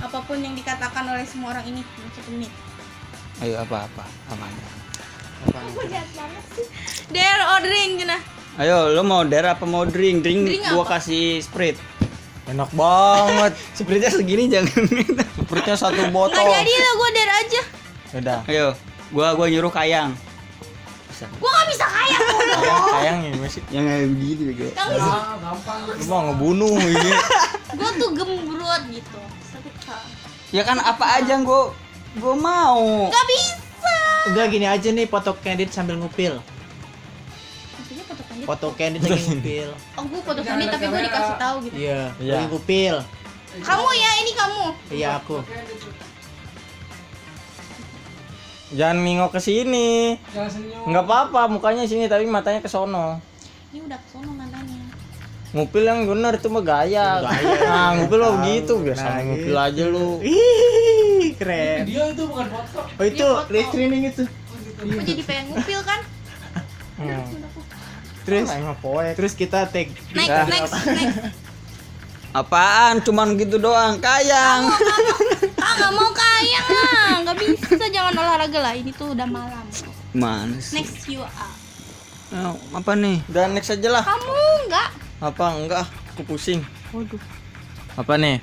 apa 0.00 0.18
pun 0.24 0.38
yang 0.38 0.56
dikatakan 0.56 1.04
oleh 1.04 1.22
semua 1.22 1.52
orang 1.52 1.68
ini 1.68 1.80
satu 2.10 2.32
menit. 2.32 2.50
ayo 3.38 3.58
apa 3.58 3.84
apa 3.84 4.04
apa. 4.28 4.46
Kok 5.44 5.86
jahat 5.86 6.10
banget 6.14 6.44
sih? 6.54 6.66
Dare 7.10 7.42
or 7.44 7.60
drink, 7.60 7.90
Juna. 7.98 8.18
Ayo, 8.54 8.90
lo 8.90 9.02
mau 9.02 9.22
dare 9.22 9.50
apa 9.50 9.64
mau 9.64 9.82
drink? 9.82 10.22
Drink, 10.22 10.40
Drink 10.46 10.62
gua 10.70 10.84
apa? 10.84 10.98
kasih 10.98 11.40
sprite. 11.40 11.80
Enak 12.44 12.70
banget. 12.72 13.52
Spritnya 13.78 14.10
segini 14.10 14.46
jangan. 14.46 14.70
Sepertinya 15.36 15.76
satu 15.76 15.98
Nggak 16.00 16.12
botol. 16.12 16.46
jadi 16.46 16.72
lah, 16.74 16.92
gue 16.92 17.08
dare 17.12 17.32
aja. 17.36 17.62
Udah. 18.12 18.38
Ayo, 18.46 18.66
gua 19.10 19.34
gua 19.34 19.46
nyuruh 19.46 19.70
kayang. 19.70 20.14
Gue 21.12 21.50
gak 21.50 21.66
bisa 21.68 21.84
kaya. 21.84 22.18
Sayang, 22.18 22.84
sayang 22.88 23.18
ini 23.22 23.38
masih. 23.38 23.62
Yang 23.68 23.84
kayak 23.84 24.06
begini 24.10 24.42
bego. 24.48 24.66
Gak 24.70 24.86
bisa. 24.88 25.10
ah 25.10 25.36
gampang 25.36 25.78
Lu 25.86 26.04
mau 26.06 26.20
ngebunuh 26.26 26.76
ini. 26.78 27.10
Gue 27.72 27.90
tuh 27.96 28.10
gembrot 28.12 28.82
gitu. 28.88 29.20
Sakit 29.44 29.74
kak. 29.82 30.02
Ya 30.50 30.62
kan 30.62 30.76
apa 30.76 31.04
aja 31.16 31.30
yang 31.30 31.44
gua 31.44 31.72
gua 32.16 32.34
mau. 32.34 33.08
Gak 33.08 33.26
bisa. 33.28 33.94
Udah 34.28 34.44
gini 34.46 34.64
aja 34.64 34.88
nih 34.88 35.04
foto 35.04 35.32
candid 35.36 35.68
sambil 35.68 35.96
ngupil. 35.96 36.38
Maksudnya 37.72 38.04
foto 38.04 38.22
kandid. 38.22 38.44
Foto 38.44 38.66
candid 38.72 39.00
lagi 39.02 39.24
ngupil. 39.28 39.68
Oh, 39.96 40.04
gue 40.04 40.20
foto 40.22 40.40
kandid 40.40 40.68
tapi 40.68 40.84
gue 40.86 41.00
dikasih 41.02 41.36
tahu 41.36 41.56
gitu. 41.66 41.74
Iya, 41.74 42.02
Iya. 42.16 42.32
lagi 42.36 42.46
ngupil. 42.48 42.96
Kamu 43.52 43.88
ya, 43.92 44.10
ini 44.16 44.32
kamu. 44.32 44.64
Iya 44.88 45.08
aku. 45.18 45.36
Jangan 48.72 48.98
nengok 49.00 49.30
ke 49.36 49.40
sini. 49.40 50.16
jangan 50.32 50.48
senyum 50.48 50.88
Enggak 50.88 51.04
apa-apa, 51.04 51.40
mukanya 51.46 51.84
sini 51.84 52.08
tapi 52.08 52.24
matanya 52.24 52.64
ke 52.64 52.68
sono. 52.68 53.20
Ini 53.68 53.84
udah 53.84 53.98
kesono 54.00 54.32
matanya. 54.32 54.80
Ngupil 55.52 55.82
yang 55.84 56.08
bener 56.08 56.40
itu 56.40 56.48
mah 56.48 56.64
gaya. 56.64 57.20
Nah, 57.20 57.88
ngupil 58.00 58.18
lo 58.18 58.28
begitu 58.40 58.72
biasa 58.80 59.04
Nah, 59.04 59.18
ngupil 59.22 59.52
aja 59.54 59.84
lu. 59.84 60.08
Ih, 60.24 61.36
keren. 61.36 61.84
video 61.84 62.08
itu 62.08 62.22
bukan 62.24 62.46
foto 62.48 62.80
Oh 62.88 63.04
itu 63.04 63.20
Iya, 63.20 63.36
foto. 63.36 63.52
live 63.52 63.68
streaming 63.68 64.02
itu. 64.08 64.22
Gue 64.80 65.02
jadi 65.04 65.22
pengen 65.22 65.44
ngupil 65.52 65.80
kan? 65.84 66.00
Hmm. 66.96 67.24
Terus 68.22 68.48
terus 69.12 69.32
kita 69.34 69.68
take 69.68 69.92
Next, 70.14 70.48
next, 70.48 70.72
next. 70.88 71.16
Apaan? 72.32 73.04
Cuman 73.04 73.36
gitu 73.36 73.60
doang, 73.60 74.00
kayang. 74.00 74.72
Nggak 75.72 75.92
mau 75.92 76.10
kayang 76.12 76.68
lah 76.68 77.08
nggak 77.22 77.36
bisa 77.38 77.84
jangan 77.88 78.14
olahraga 78.14 78.58
lah 78.60 78.72
ini 78.72 78.90
tuh 78.92 79.12
udah 79.12 79.24
malam 79.24 79.64
Mana 80.12 80.56
sih? 80.58 80.76
next 80.76 81.08
you 81.08 81.20
are 81.20 81.54
Oh, 82.32 82.56
apa 82.72 82.96
nih? 82.96 83.20
Udah 83.28 83.44
next 83.46 83.68
aja 83.68 83.88
lah. 83.92 84.00
kamu 84.02 84.32
nggak 84.64 84.88
Apa 85.20 85.44
enggak? 85.52 85.84
Aku 86.10 86.24
pusing. 86.24 86.64
waduh 86.88 87.20
Apa 87.92 88.16
nih? 88.16 88.40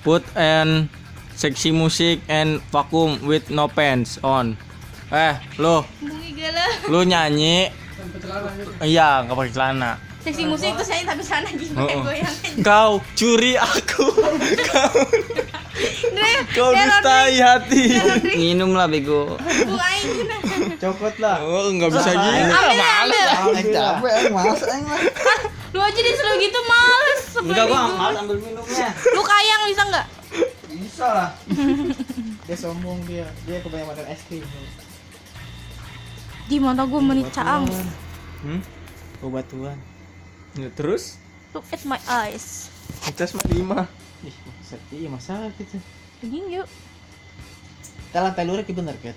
Put 0.00 0.22
and 0.32 0.86
sexy 1.34 1.74
music 1.74 2.22
and 2.26 2.62
vacuum 2.70 3.18
with 3.26 3.50
no 3.50 3.66
pants 3.66 4.22
on. 4.22 4.54
Eh, 5.10 5.34
lo, 5.58 5.82
lu 6.86 7.02
nyanyi. 7.02 7.74
Iya, 8.78 9.26
nggak 9.26 9.34
pakai 9.34 9.50
celana. 9.50 9.98
Seksi 10.26 10.42
musik 10.44 10.74
itu 10.74 10.82
saya 10.82 11.06
tapi 11.06 11.22
sana 11.22 11.46
gimana 11.48 11.80
Oh, 11.80 11.88
oh. 11.88 12.02
goyang 12.02 12.34
Kau 12.60 12.92
curi 13.14 13.54
aku. 13.54 14.06
Kau, 14.66 14.90
kau 16.56 16.70
dustai 16.72 17.36
hati. 17.36 18.00
Minum 18.32 18.72
lah 18.72 18.88
bego. 18.88 19.36
Cokot 20.76 21.14
lah. 21.18 21.38
Oh, 21.42 21.68
nggak 21.68 21.90
bisa 21.90 22.10
gini. 22.10 22.40
ambil 22.42 22.80
ambil 23.04 23.28
Aing 23.52 23.68
capek, 23.70 24.12
aing 24.14 24.32
malas 24.32 24.62
aing 24.64 24.84
lah. 24.84 25.00
lu 25.68 25.80
aja 25.80 26.00
disuruh 26.00 26.36
gitu 26.38 26.60
males 26.64 27.22
Enggak 27.36 27.64
gua 27.66 27.76
Sebelum 27.76 27.92
malas 27.94 28.16
ambil 28.18 28.36
minumnya. 28.40 28.88
lu 29.12 29.22
kayang 29.22 29.62
bisa 29.66 29.82
nggak 29.84 30.06
Bisa 30.72 31.06
lah. 31.06 31.30
dia 32.42 32.56
sombong 32.56 32.98
dia. 33.04 33.26
Dia 33.44 33.60
kebanyakan 33.60 33.88
makan 33.92 34.06
es 34.08 34.20
krim. 34.26 34.44
di 36.46 36.56
mata 36.56 36.82
gue 36.82 37.00
menit 37.00 37.28
caang 37.30 37.66
Hmm? 38.38 38.60
Obat-obatan. 39.20 39.76
Ya, 40.56 40.72
terus? 40.72 41.20
look 41.52 41.68
at 41.68 41.84
my 41.84 42.00
eyes 42.08 42.72
Kita 43.04 43.28
sama 43.28 43.44
lima. 43.52 43.84
Ih, 44.24 44.32
sedih 44.64 45.08
masa 45.12 45.52
gitu. 45.60 45.76
Anjing 46.24 46.48
yuk 46.48 46.68
Kita 48.08 48.24
lantai 48.24 48.48
luar 48.48 48.64
bener 48.64 48.96
kan? 49.00 49.16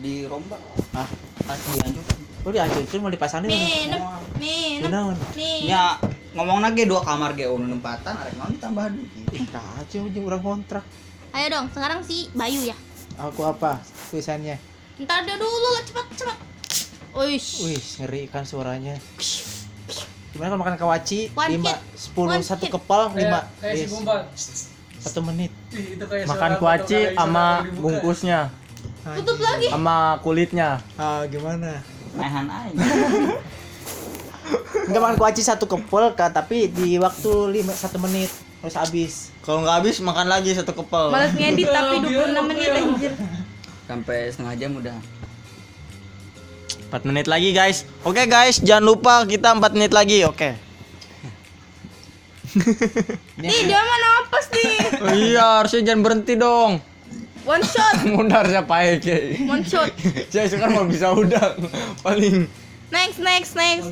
Di 0.00 0.24
rombak. 0.24 0.58
Ah, 0.96 1.04
Asli 1.44 1.78
anjir. 1.84 2.02
lu 2.40 2.56
dihancurkan 2.56 3.04
mau 3.04 3.12
dipasangin. 3.12 3.52
minum 3.52 4.00
minum 4.40 5.12
Ya 5.60 6.00
ngomong 6.32 6.64
lagi 6.64 6.88
dua 6.88 7.04
kamar 7.04 7.36
ge 7.36 7.44
unu 7.44 7.68
nempatan 7.68 8.16
arek 8.16 8.32
naon 8.40 8.56
ditambah 8.56 8.84
duit. 8.96 9.36
Ih, 9.36 9.44
kacau 9.44 10.08
aja 10.08 10.20
orang 10.24 10.40
kontrak. 10.40 10.84
ayo 11.36 11.46
dong 11.52 11.68
sekarang 11.68 12.00
si 12.00 12.32
Bayu 12.32 12.64
ya 12.64 12.76
Aku 13.20 13.44
apa? 13.44 13.84
Tulisannya. 14.08 14.56
ntar 15.04 15.20
dia 15.28 15.36
dulu 15.36 15.68
lah 15.76 15.84
cepat 15.84 16.06
cepat 16.16 16.38
Uish. 17.12 17.60
Wih, 17.66 17.82
ngeri 18.00 18.22
kan 18.32 18.48
suaranya. 18.48 18.96
Gimana 20.40 20.56
kalau 20.56 20.64
makan 20.64 20.76
kawaci? 20.80 21.28
One 21.36 21.52
lima, 21.52 21.68
hit. 21.68 22.00
sepuluh, 22.00 22.32
One 22.32 22.40
satu 22.40 22.64
hit. 22.64 22.72
kepal, 22.72 23.12
lima. 23.12 23.44
kayak 23.60 23.76
si 23.76 23.92
yes. 23.92 24.72
Satu 24.96 25.20
menit. 25.20 25.52
Ih, 25.68 26.00
itu 26.00 26.04
kayak 26.08 26.24
Makan 26.24 26.56
kuaci 26.56 27.12
kali 27.12 27.20
sama 27.20 27.68
bungkusnya, 27.76 28.48
tutup 29.20 29.36
lagi 29.36 29.68
sama 29.68 30.16
kulitnya. 30.24 30.80
Ah, 30.96 31.28
gimana? 31.28 31.84
Mehan 32.16 32.48
aing. 32.48 32.76
Enggak 34.88 35.02
makan 35.04 35.16
kuaci 35.20 35.44
satu 35.44 35.68
kepal, 35.68 36.16
Kak, 36.16 36.32
tapi 36.32 36.72
di 36.72 36.96
waktu 36.96 37.60
lima, 37.60 37.76
satu 37.76 38.00
menit 38.00 38.32
harus 38.64 38.76
habis. 38.80 39.36
Kalau 39.44 39.60
nggak 39.60 39.76
habis 39.84 40.00
makan 40.00 40.24
lagi 40.24 40.56
satu 40.56 40.72
kepal. 40.72 41.12
Males 41.12 41.36
ngedit 41.36 41.68
tapi 41.68 42.00
Biar 42.00 42.32
26 42.32 42.48
menit 42.48 42.70
anjir 42.80 43.12
Sampai 43.84 44.32
setengah 44.32 44.56
jam 44.56 44.72
udah. 44.72 45.19
4 46.90 47.06
menit 47.06 47.24
lagi 47.24 47.50
guys. 47.50 47.86
Oke 48.02 48.26
guys, 48.26 48.58
jangan 48.58 48.84
lupa 48.84 49.22
kita 49.24 49.54
4 49.54 49.62
menit 49.72 49.90
lagi. 49.90 50.26
Oke. 50.26 50.58
nih 53.38 53.58
dia 53.62 53.78
mana 53.78 54.08
napas 54.18 54.50
nih 54.50 54.74
Oh 55.06 55.14
iya, 55.14 55.46
harusnya 55.62 55.86
jangan 55.86 56.02
berhenti 56.02 56.34
dong. 56.34 56.82
one 57.40 57.62
shot 57.62 57.94
Mundar 58.10 58.42
siapa 58.44 58.74
ya 58.82 58.98
one 59.46 59.62
shot 59.62 59.88
Saya 60.28 60.44
sekarang 60.44 60.74
mau 60.74 60.84
bisa 60.84 61.08
udang. 61.10 61.56
Paling. 62.02 62.50
next 62.90 63.22
next 63.22 63.54
next. 63.54 63.86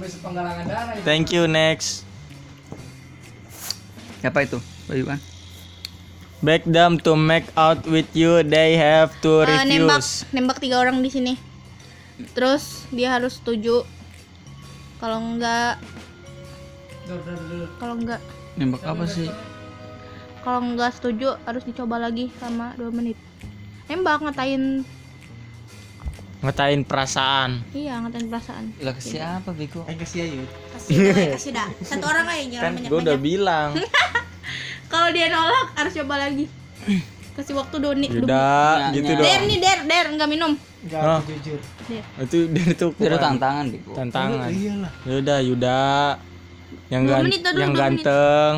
Thank 1.02 1.30
you 1.30 1.46
next. 1.46 2.02
Siapa 4.18 4.42
itu? 4.42 4.58
Bayu 4.84 5.06
kan? 5.06 5.22
Beg 6.38 6.66
them 6.66 6.98
to 6.98 7.14
make 7.14 7.46
out 7.54 7.82
with 7.84 8.10
you, 8.12 8.42
they 8.42 8.74
have 8.74 9.10
to 9.22 9.42
Eh, 9.42 9.62
nembak 9.64 10.02
refuse. 10.02 10.22
nembak 10.30 10.58
tiga 10.58 10.78
orang 10.78 10.98
di 10.98 11.10
sini 11.10 11.34
terus 12.32 12.64
dia 12.88 13.12
harus 13.12 13.36
setuju 13.36 13.86
kalau 14.98 15.18
enggak 15.20 15.78
kalau 17.78 17.94
enggak 17.94 18.20
Nembak 18.54 18.82
apa 18.82 19.04
sih? 19.06 19.30
kalau 20.40 20.60
enggak 20.64 20.90
setuju 20.92 21.38
harus 21.44 21.62
dicoba 21.62 21.96
lagi 21.96 22.28
sama 22.36 22.74
dua 22.74 22.90
menit 22.90 23.16
nembak 23.86 24.20
ngatain 24.20 24.82
Ngetain 26.38 26.86
perasaan. 26.86 27.66
iya 27.72 27.98
ngatain 27.98 28.30
perasaan 28.30 28.64
Lah 28.78 28.94
ke 28.94 29.02
siapa 29.02 29.50
bego? 29.50 29.82
Kasih 29.82 30.22
aja. 30.22 30.46
kasih 30.72 30.94
dah, 30.94 31.26
kasih 31.34 31.50
dah 31.50 31.68
satu 31.82 32.06
orang 32.06 32.26
aja 32.28 32.42
jangan 32.48 32.62
Kan 32.62 32.72
banyak 32.76 32.88
gue 32.88 32.98
udah 33.00 33.18
bilang. 33.18 33.70
kalau 34.92 35.08
dia 35.10 35.26
nolak 35.26 35.66
harus 35.74 35.92
coba 35.94 36.14
lagi 36.20 36.46
kasih 37.34 37.54
waktu 37.54 37.76
doni 37.76 38.06
Udah, 38.12 38.90
gitu 38.90 39.10
Ya, 39.10 39.18
der 39.18 39.34
dong. 39.36 39.46
nih 39.46 39.58
der 39.58 39.78
der 39.84 40.06
enggak 40.10 40.28
minum 40.28 40.54
Enggak, 40.78 41.02
aku 41.18 41.30
jujur. 41.36 41.58
der 41.90 42.02
Itu 42.22 42.38
dari 42.48 42.70
itu 42.70 42.86
Itu 42.88 43.02
ada 43.04 43.18
tantangan 43.18 43.64
bego. 43.66 43.92
tantangan. 43.92 44.48
Iyalah. 44.48 44.92
Yaudah, 45.04 45.38
Yuda. 45.42 45.82
Yang 46.88 47.02
gan- 47.04 47.24
menit, 47.26 47.40
dulu, 47.42 47.58
yang 47.58 47.72
ganteng. 47.72 48.54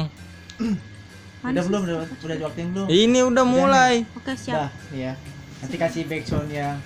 Udah 1.41 1.63
belum, 1.65 1.81
udah, 1.83 1.97
udah 2.05 2.37
diwaktuin 2.37 2.69
belum? 2.71 2.87
Ini 2.87 3.19
udah 3.25 3.45
mulai. 3.45 3.95
oke 4.13 4.33
siap 4.35 4.69
nih 4.91 5.09
ya. 5.09 5.13
Nanti 5.59 5.77
kasih 5.77 6.03
backsound 6.05 6.49
yang 6.49 6.77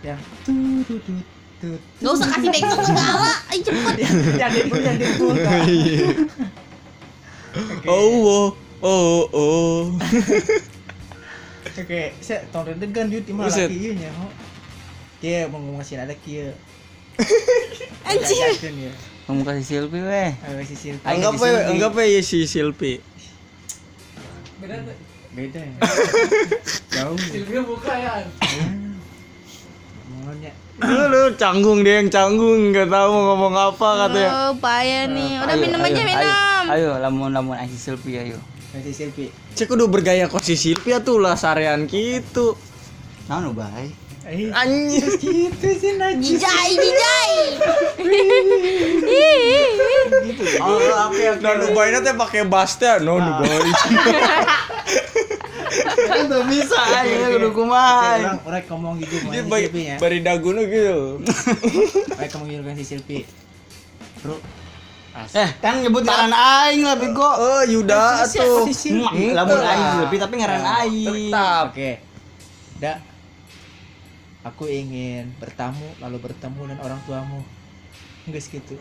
yang 0.00 0.18
tut 0.46 0.54
tut 0.86 1.00
tut 1.02 1.24
tut. 1.58 1.80
Gak 1.98 2.12
usah 2.12 2.28
kasih 2.30 2.48
backsound 2.48 2.86
segala 2.86 3.32
ayo 3.50 3.60
cepet 3.60 3.94
Yang 4.42 4.50
di 4.54 4.60
yang 4.78 4.96
di 4.96 5.06
full, 5.16 5.34
Kak. 5.36 5.62
Oh, 7.88 8.20
oh, 8.20 8.46
oh, 8.84 9.20
oh. 9.32 9.80
Oke, 11.66 12.12
saya 12.20 12.44
tahun 12.52 12.76
degan 12.76 13.08
yuk 13.08 13.24
timah 13.24 13.48
laki 13.48 13.72
ieu 13.72 13.92
nya. 13.96 14.12
Kia 15.26 15.50
mau 15.50 15.58
ngasih 15.58 15.98
ada 15.98 16.14
kia. 16.14 16.54
anjir 18.06 18.54
ya. 18.62 18.94
Kamu 19.26 19.42
kasih 19.42 19.64
selfie 19.66 20.06
weh. 20.06 20.30
Ayo 20.38 20.62
si 20.62 20.78
Silvi. 20.78 21.02
Anggap 21.02 21.34
aja, 21.42 21.66
anggap 21.66 21.98
aja 21.98 22.22
si 22.22 22.46
Silpi. 22.46 23.02
Beda 24.62 24.86
beda 25.34 25.60
ya. 25.66 25.74
Jauh. 26.94 27.18
Silvia 27.18 27.58
buka 27.66 27.90
ya. 27.98 28.22
Ngomongnya. 30.14 30.54
Lu, 30.78 31.10
lu 31.10 31.22
canggung 31.34 31.82
dia 31.82 31.98
yang 31.98 32.06
canggung 32.06 32.70
nggak 32.70 32.86
tahu 32.86 33.08
mau 33.10 33.22
ngomong 33.34 33.54
apa 33.58 33.88
katanya. 34.06 34.30
oh 34.30 34.52
payah 34.62 35.10
nih 35.10 35.30
udah 35.42 35.56
Ayo, 35.58 35.62
minum 35.66 35.80
ayo, 35.82 35.90
aja 35.90 36.02
ayo. 36.06 36.06
minum 36.06 36.70
Ayo, 36.70 36.90
lamun 37.02 37.30
lamun 37.34 37.58
kasih 37.66 37.80
selfie 37.82 38.22
ayo. 38.22 38.38
Kasih 38.70 38.94
Silvi. 38.94 39.34
Cek 39.58 39.74
udah 39.74 39.90
bergaya 39.90 40.30
kok 40.30 40.38
si 40.46 40.54
Silpi 40.54 40.94
tuh 41.02 41.18
lah 41.18 41.34
sarean 41.34 41.90
gitu. 41.90 42.54
Nah, 43.26 43.42
nu 43.42 43.50
bae. 43.50 44.05
Eh, 44.26 44.50
Anjir. 44.50 45.06
gitu 45.16 45.68
sih 45.72 45.94
Najis. 45.94 46.42
jijai 46.42 46.72
jijai 46.74 47.34
Oh, 50.58 50.82
oke 51.06 51.24
oke. 51.30 51.40
Nah, 51.40 51.52
nu 51.56 51.66
bae 51.70 51.94
teh 51.94 52.10
pakai 52.12 52.42
teh. 52.76 52.94
No, 53.00 53.16
nu 53.16 53.30
bae. 53.38 53.58
Itu 56.16 56.38
bisa 56.48 56.78
ayo 56.96 57.38
kudu 57.38 57.48
kumaha. 57.52 58.18
orang 58.18 58.38
orang 58.42 58.64
ngomong 58.66 58.94
gitu 58.98 59.14
mau 59.22 59.30
Dia 59.30 59.42
bari 59.44 59.66
ya. 59.74 59.96
bari 59.96 60.18
daguna 60.20 60.62
gitu. 60.64 61.22
Orang 62.16 62.28
ngomong 62.32 62.48
gitu 62.48 62.62
kan 62.62 62.74
si 62.74 62.84
Silvi. 62.84 63.18
Bro, 64.22 64.36
Eh, 65.32 65.48
kan 65.58 65.80
nyebut 65.80 66.02
ngaran 66.02 66.28
aing 66.28 66.82
lah 66.82 66.96
bego. 66.98 67.24
Oh, 67.24 67.62
Yuda 67.64 68.26
tuh. 68.28 68.68
Hmm, 68.68 69.32
Lamun 69.32 69.58
aing 69.58 69.86
selfie 69.96 70.18
tapi 70.18 70.34
ngaran 70.36 70.64
aing. 70.82 71.30
Tetap. 71.30 71.64
Oke. 71.72 71.90
Da. 72.76 72.92
Aku 74.46 74.70
ingin 74.70 75.34
bertamu 75.42 75.82
lalu 75.98 76.22
bertemu 76.22 76.70
dengan 76.70 76.80
orang 76.86 77.00
tuamu. 77.02 77.42
Enggak 78.30 78.46
segitu. 78.46 78.78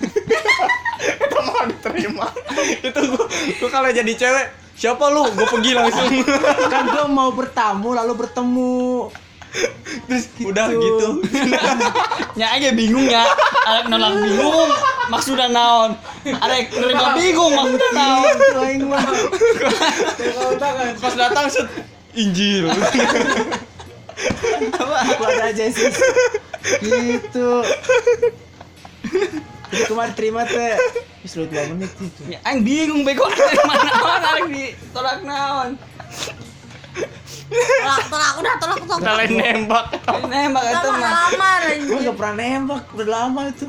Itu 1.28 1.38
mau 1.44 1.68
diterima. 1.68 2.26
Itu 2.88 3.00
gua, 3.12 3.28
gua 3.60 3.68
kalau 3.68 3.92
jadi 3.92 4.12
cewek, 4.16 4.46
siapa 4.72 5.12
lu? 5.12 5.28
Gua 5.36 5.44
pergi 5.44 5.76
langsung. 5.76 6.08
kan 6.72 6.88
gua 6.88 7.04
mau 7.04 7.28
bertamu 7.36 7.92
lalu 7.92 8.12
bertemu. 8.16 9.12
Terus 10.08 10.32
udah 10.40 10.72
gitu. 10.72 11.08
Nya 12.40 12.56
aja 12.56 12.72
bingung 12.72 13.04
ya. 13.04 13.28
Arek 13.68 13.92
nolak 13.92 14.24
bingung 14.24 14.70
maksudnya 15.12 15.52
naon. 15.52 15.92
Arek 16.24 16.72
nerima 16.72 17.12
bingung 17.20 17.52
maksudnya 17.52 17.90
naon. 17.92 18.36
Aing 18.56 18.88
mah. 18.88 19.04
Pas 20.96 21.12
datang 21.12 21.52
set 21.52 21.68
Injil. 22.16 22.72
Aku 24.78 25.22
ada 25.26 25.44
aja 25.50 25.64
sih. 25.70 25.90
Gitu. 26.82 27.50
Jadi 29.72 29.84
kemarin 29.88 30.12
terima 30.12 30.44
teh. 30.44 30.76
Wis 31.24 31.38
lu 31.38 31.46
2 31.48 31.72
menit 31.74 31.90
itu. 31.96 32.22
Ya, 32.28 32.38
aing 32.44 32.66
bingung 32.66 33.06
bego 33.06 33.24
dari 33.30 33.56
mana 33.62 33.88
naon 33.88 34.22
arek 34.22 34.46
ditolak 34.50 35.18
naon. 35.22 35.70
tolak 37.52 38.04
tolak 38.08 38.32
udah 38.40 38.54
tolak 38.56 38.80
tolak 38.88 39.00
Kita 39.00 39.12
lain 39.16 39.32
nembak. 39.38 39.84
Nembak 40.28 40.62
Sama 40.72 40.96
mah. 40.98 41.12
Gua 41.32 41.48
anjir 41.62 41.96
enggak 42.00 42.16
pernah 42.16 42.34
nembak, 42.36 42.82
udah 42.96 43.08
lama 43.08 43.40
itu. 43.48 43.66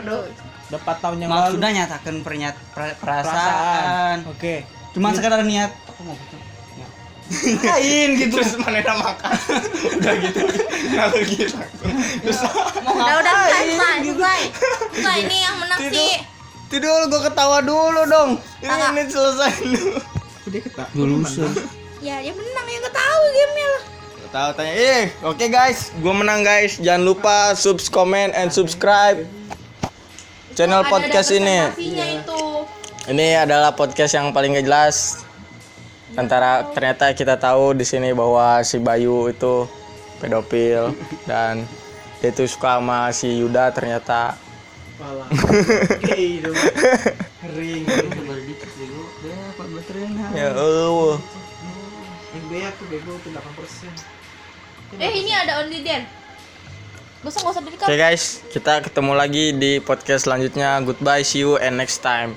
aduh 0.00 0.24
Udah 0.70 0.80
4 0.86 1.02
tahun 1.02 1.16
yang 1.18 1.30
lalu. 1.34 1.42
Maksudnya 1.58 1.70
nyatakan 1.82 2.14
pernyat 2.22 2.56
perasaan. 3.02 4.16
Oke. 4.30 4.62
Cuma 4.94 5.10
sekedar 5.10 5.42
niat 5.42 5.74
aku 5.90 6.00
mau. 6.06 6.16
Lain 7.30 8.08
gitu. 8.18 8.34
Terus 8.36 8.58
mana 8.58 8.82
makan. 8.82 9.30
Udah 10.02 10.14
gitu. 10.18 10.40
Kalau 10.90 11.18
gitu. 11.22 11.56
Terus 12.20 12.40
Mau 12.82 12.96
udah 12.98 13.14
udah 13.22 13.58
gitu. 13.62 14.18
selesai 14.18 14.40
selesai 14.90 15.18
ini 15.20 15.38
yang 15.38 15.56
menang 15.56 15.78
Tidur. 15.78 15.94
sih 15.94 16.14
Tidur 16.66 17.00
gua 17.06 17.20
ketawa 17.24 17.58
dulu 17.62 18.02
dong. 18.04 18.30
Ini 18.58 18.66
Kakak. 18.66 18.90
menit 18.90 19.08
selesai 19.10 19.52
dulu. 19.62 19.90
Udah 20.46 20.60
kata. 20.66 20.82
Lulusan. 20.94 21.50
ya 22.00 22.16
dia 22.18 22.32
menang 22.32 22.66
ya 22.66 22.78
gak 22.80 22.96
tahu 22.96 23.22
gamenya 23.30 23.66
lah 23.68 23.82
Tahu 24.30 24.50
tanya. 24.54 24.72
Eh, 24.72 25.04
oke 25.22 25.44
guys, 25.46 25.90
gua 25.98 26.14
menang 26.14 26.40
guys. 26.40 26.78
Jangan 26.78 27.02
lupa 27.02 27.36
subs, 27.52 27.86
comment 27.86 28.30
and 28.30 28.50
subscribe 28.50 29.26
channel 30.54 30.82
Ada- 30.82 30.90
podcast 30.90 31.30
ini. 31.30 31.56
Ini 33.06 33.26
adalah 33.38 33.74
podcast 33.74 34.14
yang 34.14 34.30
paling 34.30 34.54
gak 34.54 34.66
jelas. 34.66 35.26
Antara 36.18 36.66
ternyata 36.74 37.14
kita 37.14 37.38
tahu 37.38 37.74
di 37.74 37.86
sini 37.86 38.10
bahwa 38.10 38.62
si 38.66 38.78
Bayu 38.82 39.30
itu 39.30 39.66
pedofil 40.18 40.94
dan 41.28 41.64
dia 42.20 42.30
itu 42.34 42.44
suka 42.50 42.82
sama 42.82 43.10
si 43.14 43.40
Yuda 43.40 43.70
ternyata. 43.70 44.34
Pala. 45.00 45.24
Kering. 46.04 47.84
Ya 50.36 50.50
Allah. 50.54 51.16
Yang 52.30 52.44
B 52.46 52.52
aku 52.62 52.82
bego 52.86 53.12
itu 53.18 53.28
8%. 53.34 54.20
eh 54.98 55.12
ini 55.22 55.30
ada 55.30 55.62
only 55.62 55.86
there 55.86 56.02
gak 57.20 57.30
usah 57.30 57.40
gak 57.44 57.52
usah 57.52 57.62
Oke 57.62 57.68
direkam 57.76 58.00
guys, 58.00 58.24
kita 58.48 58.80
ketemu 58.80 59.12
lagi 59.12 59.44
di 59.52 59.76
podcast 59.76 60.24
selanjutnya. 60.24 60.80
Goodbye, 60.80 61.20
see 61.20 61.44
you 61.44 61.60
and 61.60 61.76
next 61.76 62.00
time. 62.00 62.32